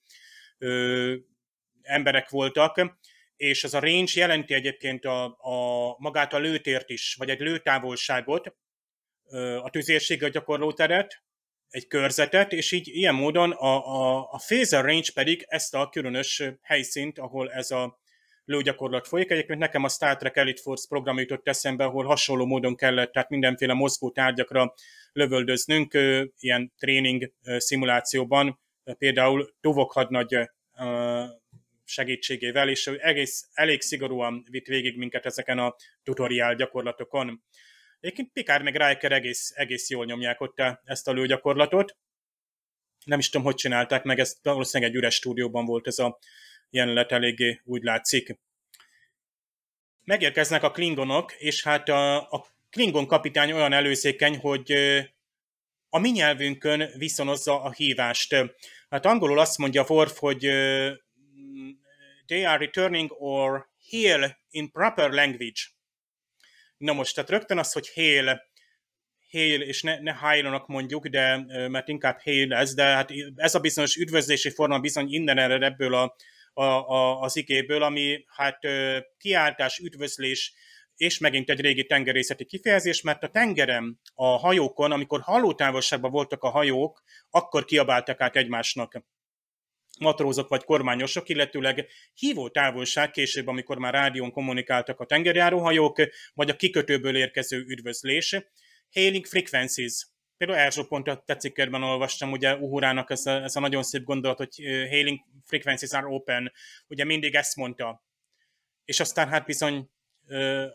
[1.82, 2.98] emberek voltak,
[3.36, 8.56] és ez a range jelenti egyébként a, a, magát a lőtért is, vagy egy lőtávolságot,
[9.62, 11.24] a tüzérséggel gyakorló teret,
[11.70, 16.44] egy körzetet, és így ilyen módon a, a, a phaser range pedig ezt a különös
[16.62, 18.00] helyszínt, ahol ez a
[18.48, 19.32] lőgyakorlat folyik.
[19.32, 23.30] Egyébként nekem a Star Trek Elite Force program jutott eszembe, ahol hasonló módon kellett, tehát
[23.30, 24.74] mindenféle mozgó tárgyakra
[25.14, 25.94] lövöldöznünk,
[26.40, 28.60] ilyen tréning szimulációban,
[28.98, 30.50] például Tuvok hadnagy
[31.84, 37.44] segítségével, és egész, elég szigorúan vitt végig minket ezeken a tutoriál gyakorlatokon.
[38.00, 41.98] Egyébként Picard meg Riker egész, egész jól nyomják ott ezt a lőgyakorlatot.
[43.06, 46.20] Nem is tudom, hogy csinálták meg, ez valószínűleg egy üres stúdióban volt ez a
[46.70, 48.38] jelenet eléggé úgy látszik.
[50.04, 54.72] Megérkeznek a klingonok, és hát a, a klingon kapitány olyan előszékeny, hogy
[55.90, 58.36] a mi nyelvünkön viszonozza a hívást.
[58.90, 60.40] Hát angolul azt mondja Worf, hogy
[62.26, 65.62] they are returning or hail in proper language.
[66.78, 68.42] Na most, tehát rögtön az, hogy hail,
[69.32, 71.38] hail, és ne, ne hail mondjuk, de
[71.68, 75.94] mert inkább hail ez, de hát ez a bizonyos üdvözlési forma bizony innen ered ebből
[75.94, 76.16] a,
[76.58, 78.60] a, a, az igéből, ami hát
[79.18, 80.54] kiáltás, üdvözlés,
[80.96, 86.50] és megint egy régi tengerészeti kifejezés, mert a tengerem, a hajókon, amikor halótávolságban voltak a
[86.50, 89.06] hajók, akkor kiabáltak át egymásnak
[90.00, 96.02] matrózok vagy kormányosok, illetőleg hívó távolság később, amikor már rádión kommunikáltak a tengerjáróhajók,
[96.34, 98.36] vagy a kikötőből érkező üdvözlés.
[98.94, 100.08] Hailing frequencies.
[100.38, 104.56] Például első pontot tetszikkerben olvastam, ugye Uhurának ez a, ez a nagyon szép gondolat, hogy
[104.90, 106.52] hailing frequencies are open.
[106.88, 108.04] Ugye mindig ezt mondta.
[108.86, 109.90] És aztán hát bizony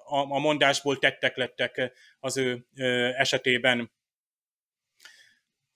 [0.04, 2.66] a, a mondásból tettek lettek az ő
[3.16, 3.92] esetében.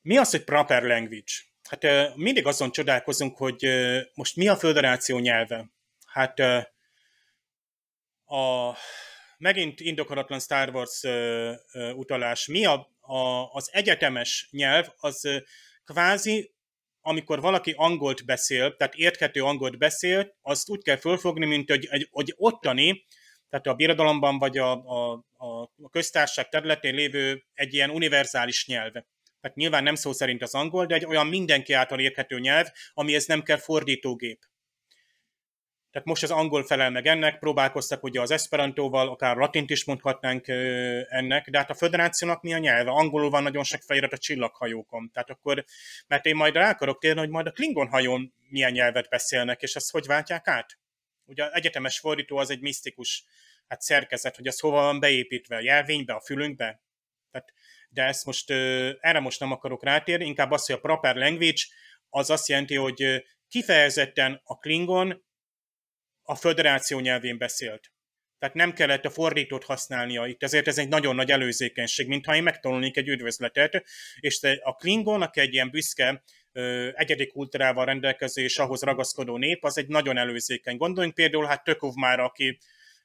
[0.03, 1.33] Mi az, hogy proper language?
[1.69, 3.67] Hát mindig azon csodálkozunk, hogy
[4.15, 5.71] most mi a föderáció nyelve.
[6.07, 6.39] Hát
[8.25, 8.77] a
[9.39, 11.03] megint indokolatlan Star Wars
[11.95, 12.47] utalás.
[12.47, 15.43] Mi a, a, az egyetemes nyelv, az
[15.85, 16.55] kvázi
[17.01, 22.09] amikor valaki angolt beszél, tehát érthető angolt beszél, azt úgy kell fölfogni, mint hogy, egy,
[22.11, 23.07] hogy ottani,
[23.49, 25.25] tehát a birodalomban vagy a, a,
[25.77, 28.93] a köztársaság területén lévő egy ilyen univerzális nyelv
[29.47, 33.27] hát nyilván nem szó szerint az angol, de egy olyan mindenki által érthető nyelv, amihez
[33.27, 34.39] nem kell fordítógép.
[35.97, 40.49] Tehát most az angol felel meg ennek, próbálkoztak ugye az esperantóval, akár latint is mondhatnánk
[41.09, 42.91] ennek, de hát a föderációnak mi a nyelve?
[42.91, 45.11] Angolul van nagyon sok felirat a csillaghajókon.
[45.13, 45.65] Tehát akkor,
[46.07, 49.77] mert én majd rá akarok térni, hogy majd a Klingon hajón milyen nyelvet beszélnek, és
[49.77, 50.79] azt hogy váltják át?
[51.25, 53.25] Ugye az egyetemes fordító az egy misztikus
[53.69, 56.83] hát szerkezet, hogy az hova van beépítve, a jelvénybe, a fülünkbe.
[57.31, 57.53] Tehát
[57.89, 58.51] de ezt most
[59.01, 61.63] erre most nem akarok rátérni, inkább az, hogy a proper language
[62.09, 65.25] az azt jelenti, hogy kifejezetten a Klingon
[66.29, 67.91] a föderáció nyelvén beszélt.
[68.39, 72.43] Tehát nem kellett a fordítót használnia itt, ezért ez egy nagyon nagy előzékenység, mintha én
[72.43, 73.85] megtanulnék egy üdvözletet,
[74.21, 76.23] és a Klingon, aki egy ilyen büszke,
[76.93, 80.77] egyedi kultúrával rendelkező és ahhoz ragaszkodó nép, az egy nagyon előzékeny.
[80.77, 82.59] Gondoljunk például hát Tökov már, aki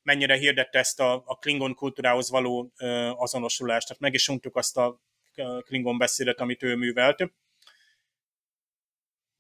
[0.03, 2.73] mennyire hirdette ezt a, a Klingon kultúrához való
[3.15, 3.87] azonosulást.
[3.87, 5.01] Tehát meg is untuk azt a
[5.65, 7.31] Klingon beszédet, amit ő művelt.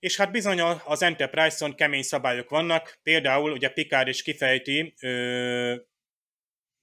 [0.01, 5.75] És hát bizony az Enterprise-on kemény szabályok vannak, például ugye Picard is kifejti ö,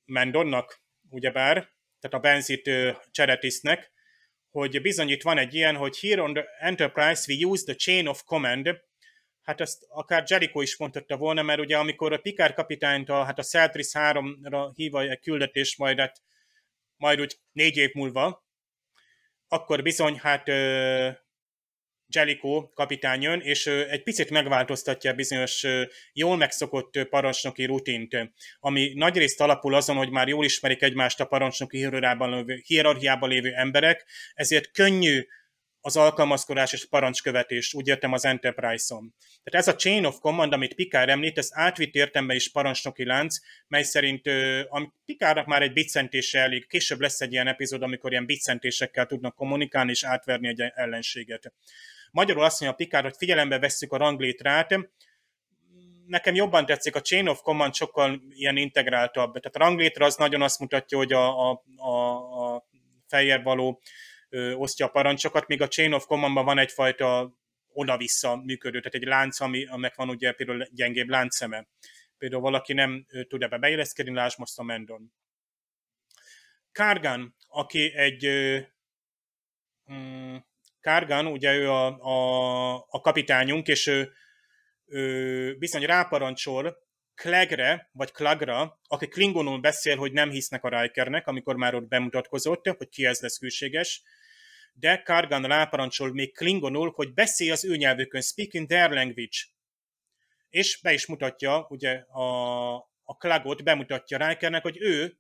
[0.04, 1.54] Mendonnak, ugyebár,
[2.00, 2.70] tehát a Benzit
[3.10, 3.92] Cseretisznek,
[4.50, 8.06] hogy bizony itt van egy ilyen, hogy here on the Enterprise we use the chain
[8.06, 8.80] of command.
[9.42, 13.38] Hát ezt akár Jericho is mondhatta volna, mert ugye amikor a Picard kapitányt a, hát
[13.38, 16.22] a Celtris 3-ra hívja egy küldetés majd, hát,
[16.96, 18.46] majd úgy négy év múlva,
[19.48, 21.16] akkor bizony hát uh,
[22.14, 25.66] Jellico kapitány jön, és egy picit megváltoztatja bizonyos
[26.12, 31.88] jól megszokott parancsnoki rutint, ami nagyrészt alapul azon, hogy már jól ismerik egymást a parancsnoki
[32.64, 34.04] hierarchiában lévő, emberek,
[34.34, 35.26] ezért könnyű
[35.80, 39.14] az alkalmazkodás és parancskövetés, úgy értem az Enterprise-on.
[39.44, 43.36] Tehát ez a Chain of Command, amit Picard említ, ez átvitt értembe is parancsnoki lánc,
[43.66, 44.26] mely szerint
[44.68, 49.34] a Picardnak már egy biccentése elég, később lesz egy ilyen epizód, amikor ilyen biccentésekkel tudnak
[49.34, 51.52] kommunikálni és átverni egy ellenséget.
[52.11, 54.74] Magyarul azt mondja a Picard, hogy figyelembe vesszük a ranglétrát,
[56.06, 59.32] nekem jobban tetszik, a Chain of Command sokkal ilyen integráltabb.
[59.32, 62.66] Tehát a ranglétra az nagyon azt mutatja, hogy a, a, a, a
[63.06, 63.80] feljebb való
[64.28, 67.32] ö, osztja a parancsokat, míg a Chain of Command-ban van egyfajta
[67.72, 71.66] oda-vissza működő, tehát egy lánc, ami, aminek van ugye például gyengébb láncszeme.
[72.18, 75.12] Például valaki nem tud ebbe beilleszkedni, lásd most a Mendon.
[76.72, 78.26] Kárgán, aki egy
[79.92, 80.36] mm,
[80.80, 84.12] Kárgán, ugye ő a, a, a kapitányunk, és ő,
[84.86, 86.76] ő bizony ráparancsol
[87.14, 92.66] Klegre, vagy Klagra, aki klingonul beszél, hogy nem hisznek a Rikernek, amikor már ott bemutatkozott,
[92.66, 94.02] hogy ki ez lesz hűséges,
[94.72, 99.36] de Kargan ráparancsol még klingonul, hogy beszélj az ő nyelvükön, speak in their language.
[100.48, 105.18] És be is mutatja, ugye a, a Klagot bemutatja Rikernek, hogy ő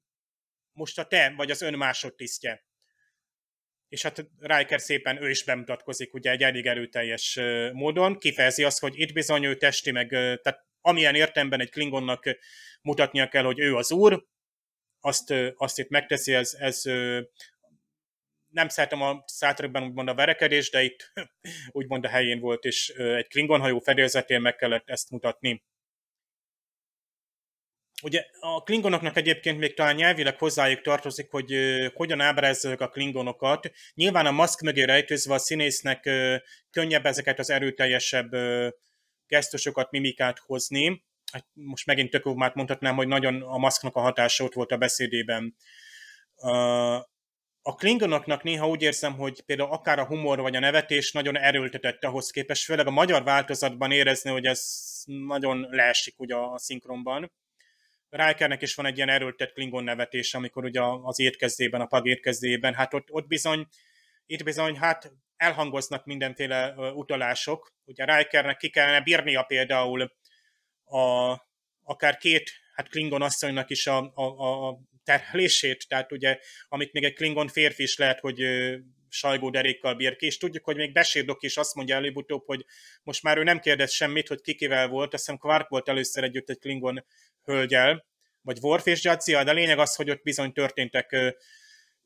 [0.72, 2.66] most a te vagy az ön másodtisztje.
[3.88, 7.38] És hát Riker szépen ő is bemutatkozik ugye egy elég erőteljes
[7.72, 12.24] módon, kifejezi azt, hogy itt bizony ő testi, meg tehát amilyen értemben egy Klingonnak
[12.82, 14.26] mutatnia kell, hogy ő az úr,
[15.00, 16.82] azt, azt itt megteszi, ez, ez
[18.48, 21.12] nem szeretem a Star úgymond a verekedés, de itt
[21.78, 25.64] úgymond a helyén volt, és egy Klingon hajó fedélzetén meg kellett ezt mutatni.
[28.02, 31.54] Ugye a klingonoknak egyébként még talán nyelvileg hozzájuk tartozik, hogy
[31.94, 33.70] hogyan ábrázzák a klingonokat.
[33.94, 36.10] Nyilván a maszk mögé rejtőzve a színésznek
[36.70, 38.68] könnyebb ezeket az erőteljesebb uh,
[39.26, 41.04] gesztusokat, mimikát hozni.
[41.32, 44.76] Hát most megint tök már mondhatnám, hogy nagyon a maszknak a hatása ott volt a
[44.76, 45.56] beszédében.
[47.62, 52.04] A klingonoknak néha úgy érzem, hogy például akár a humor vagy a nevetés nagyon erőltetett
[52.04, 54.62] ahhoz képest, főleg a magyar változatban érezni, hogy ez
[55.04, 57.30] nagyon leesik ugye a szinkronban
[58.10, 62.74] Rikernek is van egy ilyen erőltett Klingon nevetés, amikor ugye az étkezdében, a pag étkezdében,
[62.74, 63.66] hát ott, ott bizony,
[64.26, 67.72] itt bizony, hát elhangoznak mindenféle utalások.
[67.84, 70.12] Ugye Rikernek ki kellene bírnia például
[70.84, 71.30] a,
[71.82, 76.38] akár két, hát Klingon asszonynak is a, a, a terhelését, tehát ugye,
[76.68, 78.42] amit még egy Klingon férfi is lehet, hogy
[79.08, 82.64] sajgó derékkal bír ki, és tudjuk, hogy még Besérdok is azt mondja előbb-utóbb, hogy
[83.02, 86.50] most már ő nem kérdez semmit, hogy kikivel volt, azt hiszem Quark volt először együtt
[86.50, 87.04] egy Klingon
[87.48, 88.06] hölgyel,
[88.40, 91.28] vagy Worf és Jadzia, de a lényeg az, hogy ott bizony történtek ö,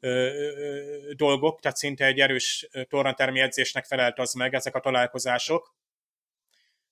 [0.00, 5.76] ö, ö, dolgok, tehát szinte egy erős tornatermi edzésnek felelt az meg ezek a találkozások.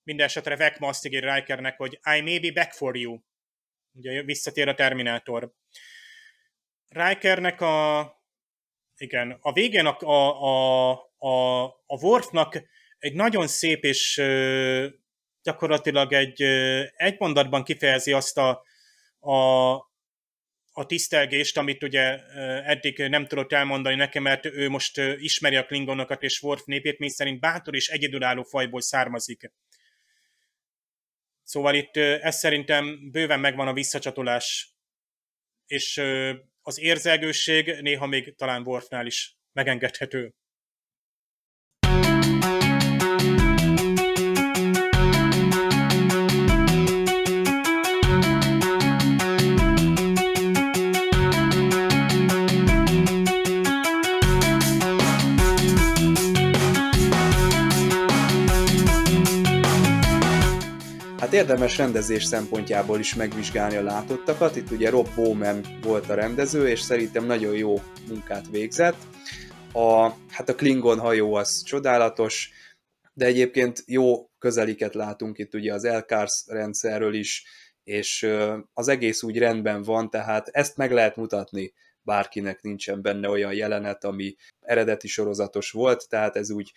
[0.02, 3.18] Minden esetre Vecma azt ígér Rikernek, hogy I may be back for you.
[3.92, 5.52] Ugye visszatér a Terminátor.
[6.88, 8.20] Rikernek a
[8.96, 12.62] igen, a végén a, a, a, a, a Worfnak
[12.98, 14.16] egy nagyon szép és
[15.42, 16.42] gyakorlatilag egy,
[16.96, 18.64] egy mondatban kifejezi azt a,
[19.18, 19.70] a,
[20.72, 22.18] a tisztelgést, amit ugye
[22.64, 27.10] eddig nem tudott elmondani nekem, mert ő most ismeri a klingonokat és Worf népét, mi
[27.10, 29.52] szerint bátor és egyedülálló fajból származik.
[31.42, 34.74] Szóval itt ez szerintem bőven megvan a visszacsatolás,
[35.66, 36.02] és
[36.62, 40.34] az érzelgőség néha még talán Worfnál is megengedhető.
[61.30, 64.56] Hát érdemes rendezés szempontjából is megvizsgálni a látottakat.
[64.56, 68.96] Itt ugye Rob Bowman volt a rendező, és szerintem nagyon jó munkát végzett.
[69.72, 72.50] A, hát a Klingon hajó az csodálatos,
[73.12, 77.44] de egyébként jó közeliket látunk itt ugye az Elkars rendszerről is,
[77.84, 78.28] és
[78.72, 81.72] az egész úgy rendben van, tehát ezt meg lehet mutatni
[82.02, 86.72] bárkinek nincsen benne olyan jelenet, ami eredeti sorozatos volt, tehát ez úgy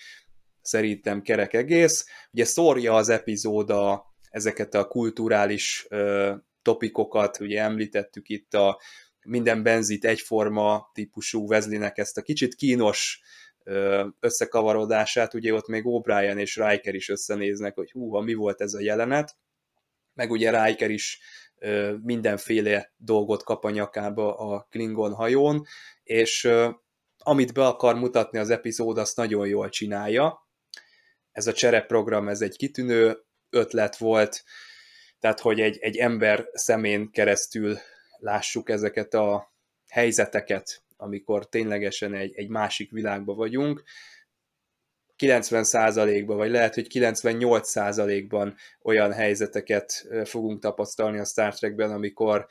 [0.61, 2.05] szerintem kerek egész.
[2.31, 5.87] Ugye szórja az epizód a ezeket a kulturális
[6.61, 8.81] topikokat, ugye említettük itt a
[9.21, 13.21] minden benzit egyforma típusú Wesleynek ezt a kicsit kínos
[14.19, 18.81] összekavarodását, ugye ott még O'Brien és Riker is összenéznek, hogy húha, mi volt ez a
[18.81, 19.35] jelenet,
[20.13, 21.19] meg ugye Riker is
[22.01, 25.65] mindenféle dolgot kap a nyakába a Klingon hajón,
[26.03, 26.49] és
[27.17, 30.47] amit be akar mutatni az epizód, azt nagyon jól csinálja.
[31.31, 34.43] Ez a csereprogram, ez egy kitűnő ötlet volt,
[35.19, 37.77] tehát hogy egy, egy ember szemén keresztül
[38.17, 39.53] lássuk ezeket a
[39.87, 43.83] helyzeteket, amikor ténylegesen egy, egy másik világban vagyunk,
[45.17, 52.47] 90%-ban, vagy lehet, hogy 98%-ban olyan helyzeteket fogunk tapasztalni a Star Trekben, amikor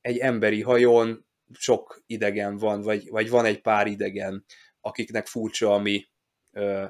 [0.00, 4.44] egy emberi hajón sok idegen van, vagy, vagy van egy pár idegen,
[4.80, 6.08] akiknek furcsa a mi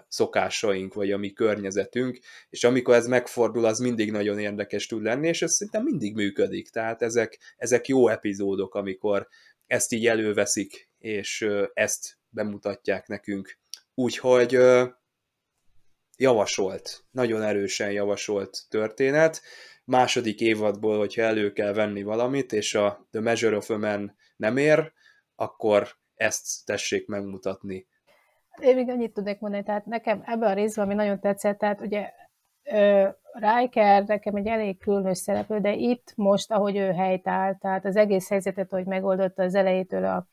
[0.09, 5.29] szokásaink, vagy a mi környezetünk, és amikor ez megfordul, az mindig nagyon érdekes tud lenni,
[5.29, 9.29] és ez szerintem mindig működik, tehát ezek, ezek jó epizódok, amikor
[9.67, 13.59] ezt így előveszik, és ezt bemutatják nekünk.
[13.95, 14.59] Úgyhogy
[16.17, 19.43] javasolt, nagyon erősen javasolt történet.
[19.85, 24.57] Második évadból, hogyha elő kell venni valamit, és a The Measure of a Man nem
[24.57, 24.93] ér,
[25.35, 27.87] akkor ezt tessék megmutatni
[28.61, 32.11] én még annyit tudnék mondani, tehát nekem ebben a részben, ami nagyon tetszett, tehát ugye
[33.33, 38.29] Riker nekem egy elég különös szereplő, de itt most, ahogy ő helytáll, tehát az egész
[38.29, 40.27] helyzetet, hogy megoldotta az elejétől a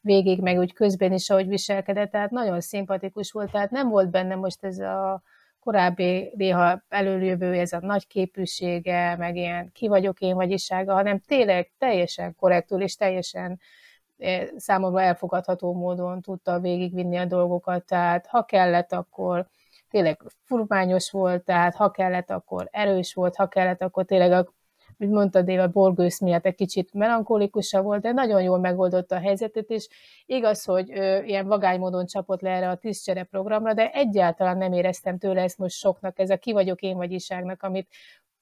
[0.00, 4.34] végig, meg úgy közben is, ahogy viselkedett, tehát nagyon szimpatikus volt, tehát nem volt benne
[4.34, 5.22] most ez a
[5.60, 11.72] korábbi néha előjövő, ez a nagy képűsége, meg ilyen ki vagyok én vagyisága, hanem tényleg
[11.78, 13.60] teljesen korrektul és teljesen
[14.56, 19.46] számomra elfogadható módon tudta végigvinni a dolgokat, tehát ha kellett, akkor
[19.90, 24.52] tényleg furmányos volt, tehát ha kellett, akkor erős volt, ha kellett, akkor tényleg a
[25.00, 29.70] mint mondtad, Éva, Borgősz miatt egy kicsit melankolikusabb volt, de nagyon jól megoldotta a helyzetet,
[29.70, 29.88] és
[30.26, 34.72] igaz, hogy ö, ilyen vagány módon csapott le erre a tisztcsere programra, de egyáltalán nem
[34.72, 37.88] éreztem tőle ezt most soknak, ez a ki vagyok én vagyiságnak, amit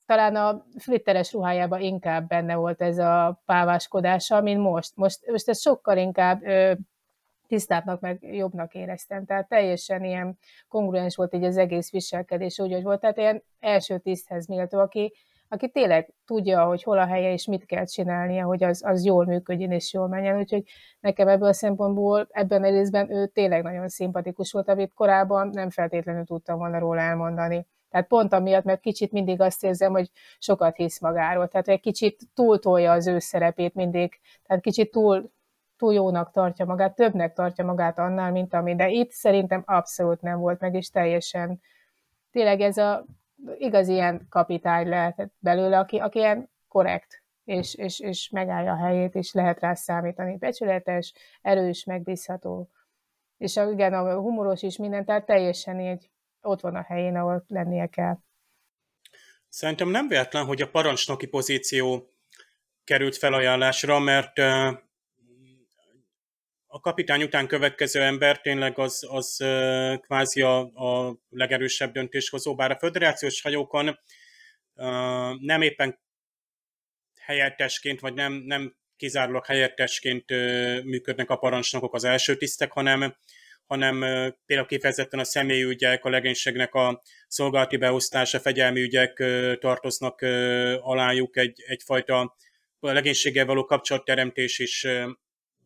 [0.08, 4.92] talán a flitteres ruhájában inkább benne volt ez a páváskodása, mint most.
[4.96, 6.72] Most, most ez sokkal inkább ö,
[7.46, 9.24] tisztábbnak, meg jobbnak éreztem.
[9.24, 10.38] Tehát teljesen ilyen
[10.68, 13.00] kongruens volt így az egész viselkedés, úgy, hogy volt.
[13.00, 15.12] Tehát ilyen első tiszthez méltó, aki,
[15.48, 19.24] aki tényleg tudja, hogy hol a helye és mit kell csinálnia, hogy az, az jól
[19.24, 20.38] működjön és jól menjen.
[20.38, 20.62] Úgyhogy
[21.00, 25.70] nekem ebből a szempontból ebben a részben ő tényleg nagyon szimpatikus volt, amit korábban nem
[25.70, 27.66] feltétlenül tudtam volna róla elmondani.
[27.90, 31.48] Tehát pont amiatt, mert kicsit mindig azt érzem, hogy sokat hisz magáról.
[31.48, 35.30] Tehát egy kicsit túltolja az ő szerepét mindig, tehát kicsit túl,
[35.76, 38.74] túl jónak tartja magát, többnek tartja magát annál, mint ami.
[38.74, 41.60] De itt szerintem abszolút nem volt meg, és teljesen
[42.30, 43.04] tényleg ez a
[43.58, 49.14] igaz ilyen kapitány lehetett belőle, aki, aki ilyen korrekt, és, és, és megállja a helyét,
[49.14, 50.36] és lehet rá számítani.
[50.36, 51.12] Becsületes,
[51.42, 52.68] erős, megbízható.
[53.36, 56.10] És a, igen, a humoros is minden, tehát teljesen így
[56.40, 58.18] ott van a helyén, ahol lennie kell.
[59.48, 62.12] Szerintem nem véletlen, hogy a parancsnoki pozíció
[62.84, 64.38] került felajánlásra, mert
[66.66, 69.36] a kapitány után következő ember tényleg az, az
[70.00, 73.98] kvázi a, a legerősebb döntéshozó, bár a föderációs hajókon
[75.40, 75.98] nem éppen
[77.20, 80.30] helyettesként, vagy nem, nem kizárólag helyettesként
[80.84, 83.16] működnek a parancsnokok az első tisztek, hanem,
[83.68, 84.00] hanem
[84.46, 89.24] például kifejezetten a személyügyek, a legénységnek a szolgálati beosztása, fegyelmi ügyek
[89.58, 90.20] tartoznak
[90.80, 92.36] alájuk egy, egyfajta
[92.80, 94.86] a legénységgel való kapcsolatteremtés is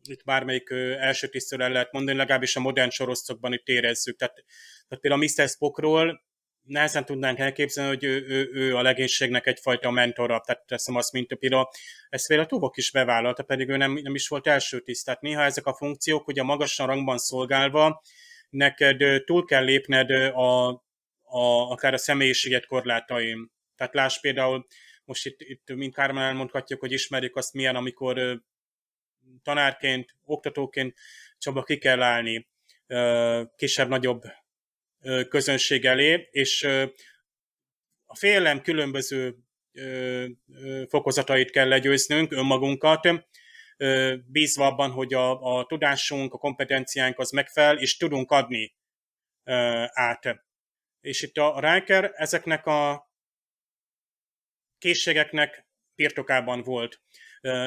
[0.05, 4.17] itt bármelyik első tisztől el lehet mondani, legalábbis a modern sorosztokban itt érezzük.
[4.17, 4.43] Tehát,
[4.87, 5.49] tehát például a Mr.
[5.49, 6.23] Spockról
[6.63, 11.31] nehezen tudnánk elképzelni, hogy ő, ő, ő a legénységnek egyfajta mentora, tehát teszem azt, mint
[11.31, 11.67] a például,
[12.09, 15.05] ezt például Tuvok is bevállalta, pedig ő nem, nem is volt első tiszt.
[15.05, 18.01] Tehát néha ezek a funkciók, a magasan rangban szolgálva,
[18.49, 20.69] neked túl kell lépned a,
[21.21, 23.51] a, akár a személyiséget korlátaim.
[23.75, 24.65] Tehát láss például,
[25.05, 28.41] most itt, itt mint Kármán elmondhatjuk, hogy ismerjük azt milyen, amikor
[29.43, 30.95] tanárként, oktatóként
[31.37, 32.47] Csaba ki kell állni
[33.55, 34.23] kisebb-nagyobb
[35.29, 36.63] közönség elé, és
[38.05, 39.35] a félelem különböző
[40.89, 43.09] fokozatait kell legyőznünk önmagunkat,
[44.25, 48.75] bízva abban, hogy a, a tudásunk, a kompetenciánk az megfelel, és tudunk adni
[49.91, 50.45] át.
[51.01, 53.11] És itt a Riker ezeknek a
[54.77, 57.01] készségeknek birtokában volt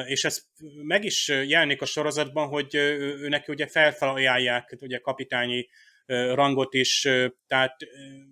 [0.05, 0.45] és ez
[0.83, 5.69] meg is jelenik a sorozatban, hogy ő neki ugye felfelajánlják ugye kapitányi
[6.07, 7.07] rangot is,
[7.47, 7.75] tehát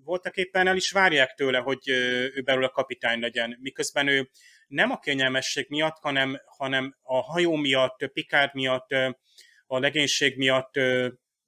[0.03, 4.29] voltak éppen el is várják tőle, hogy ő belőle kapitány legyen, miközben ő
[4.67, 8.91] nem a kényelmesség miatt, hanem, hanem a hajó miatt, Picard miatt,
[9.67, 10.73] a legénység miatt,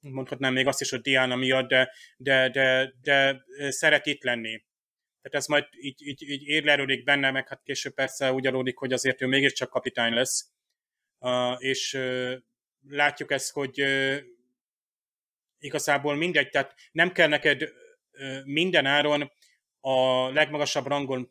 [0.00, 4.64] mondhatnám még azt is, hogy Diana miatt, de, de, de, de szeret itt lenni.
[5.22, 8.92] Tehát ez majd így, így, így érlerődik benne, meg hát később persze úgy alódik, hogy
[8.92, 10.52] azért ő mégiscsak kapitány lesz.
[11.58, 11.98] És
[12.88, 13.82] látjuk ezt, hogy
[15.58, 17.72] igazából mindegy, tehát nem kell neked
[18.44, 19.30] minden áron
[19.80, 21.30] a legmagasabb rangon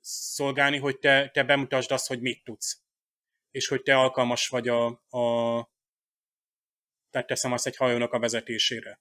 [0.00, 2.80] szolgálni, hogy te, te bemutasd azt, hogy mit tudsz.
[3.50, 5.74] És hogy te alkalmas vagy a, a
[7.10, 9.00] tehát teszem azt egy hajónak a vezetésére.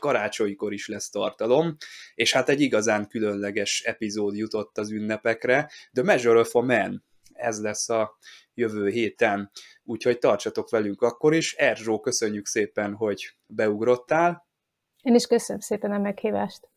[0.00, 1.76] Karácsonykor is lesz tartalom,
[2.14, 7.04] és hát egy igazán különleges epizód jutott az ünnepekre, The Measure of a Man,
[7.34, 8.18] ez lesz a
[8.54, 9.50] jövő héten,
[9.82, 11.54] úgyhogy tartsatok velünk akkor is.
[11.54, 14.46] Erzsó, köszönjük szépen, hogy beugrottál.
[15.02, 16.70] Én is köszönöm szépen a meghívást.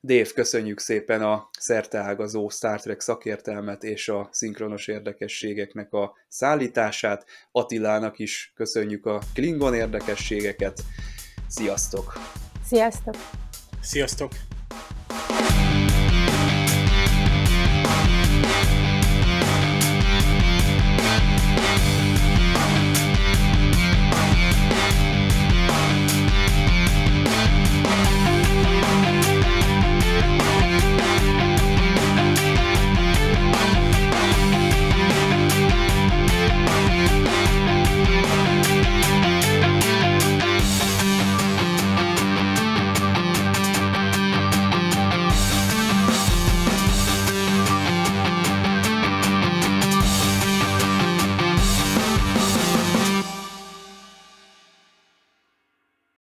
[0.00, 7.26] Dév, köszönjük szépen a szerteágazó Star Trek szakértelmet és a szinkronos érdekességeknek a szállítását.
[7.52, 10.80] Attilának is köszönjük a Klingon érdekességeket.
[11.48, 12.12] Sziasztok!
[12.64, 13.14] Sziasztok!
[13.80, 14.57] Sziasztok!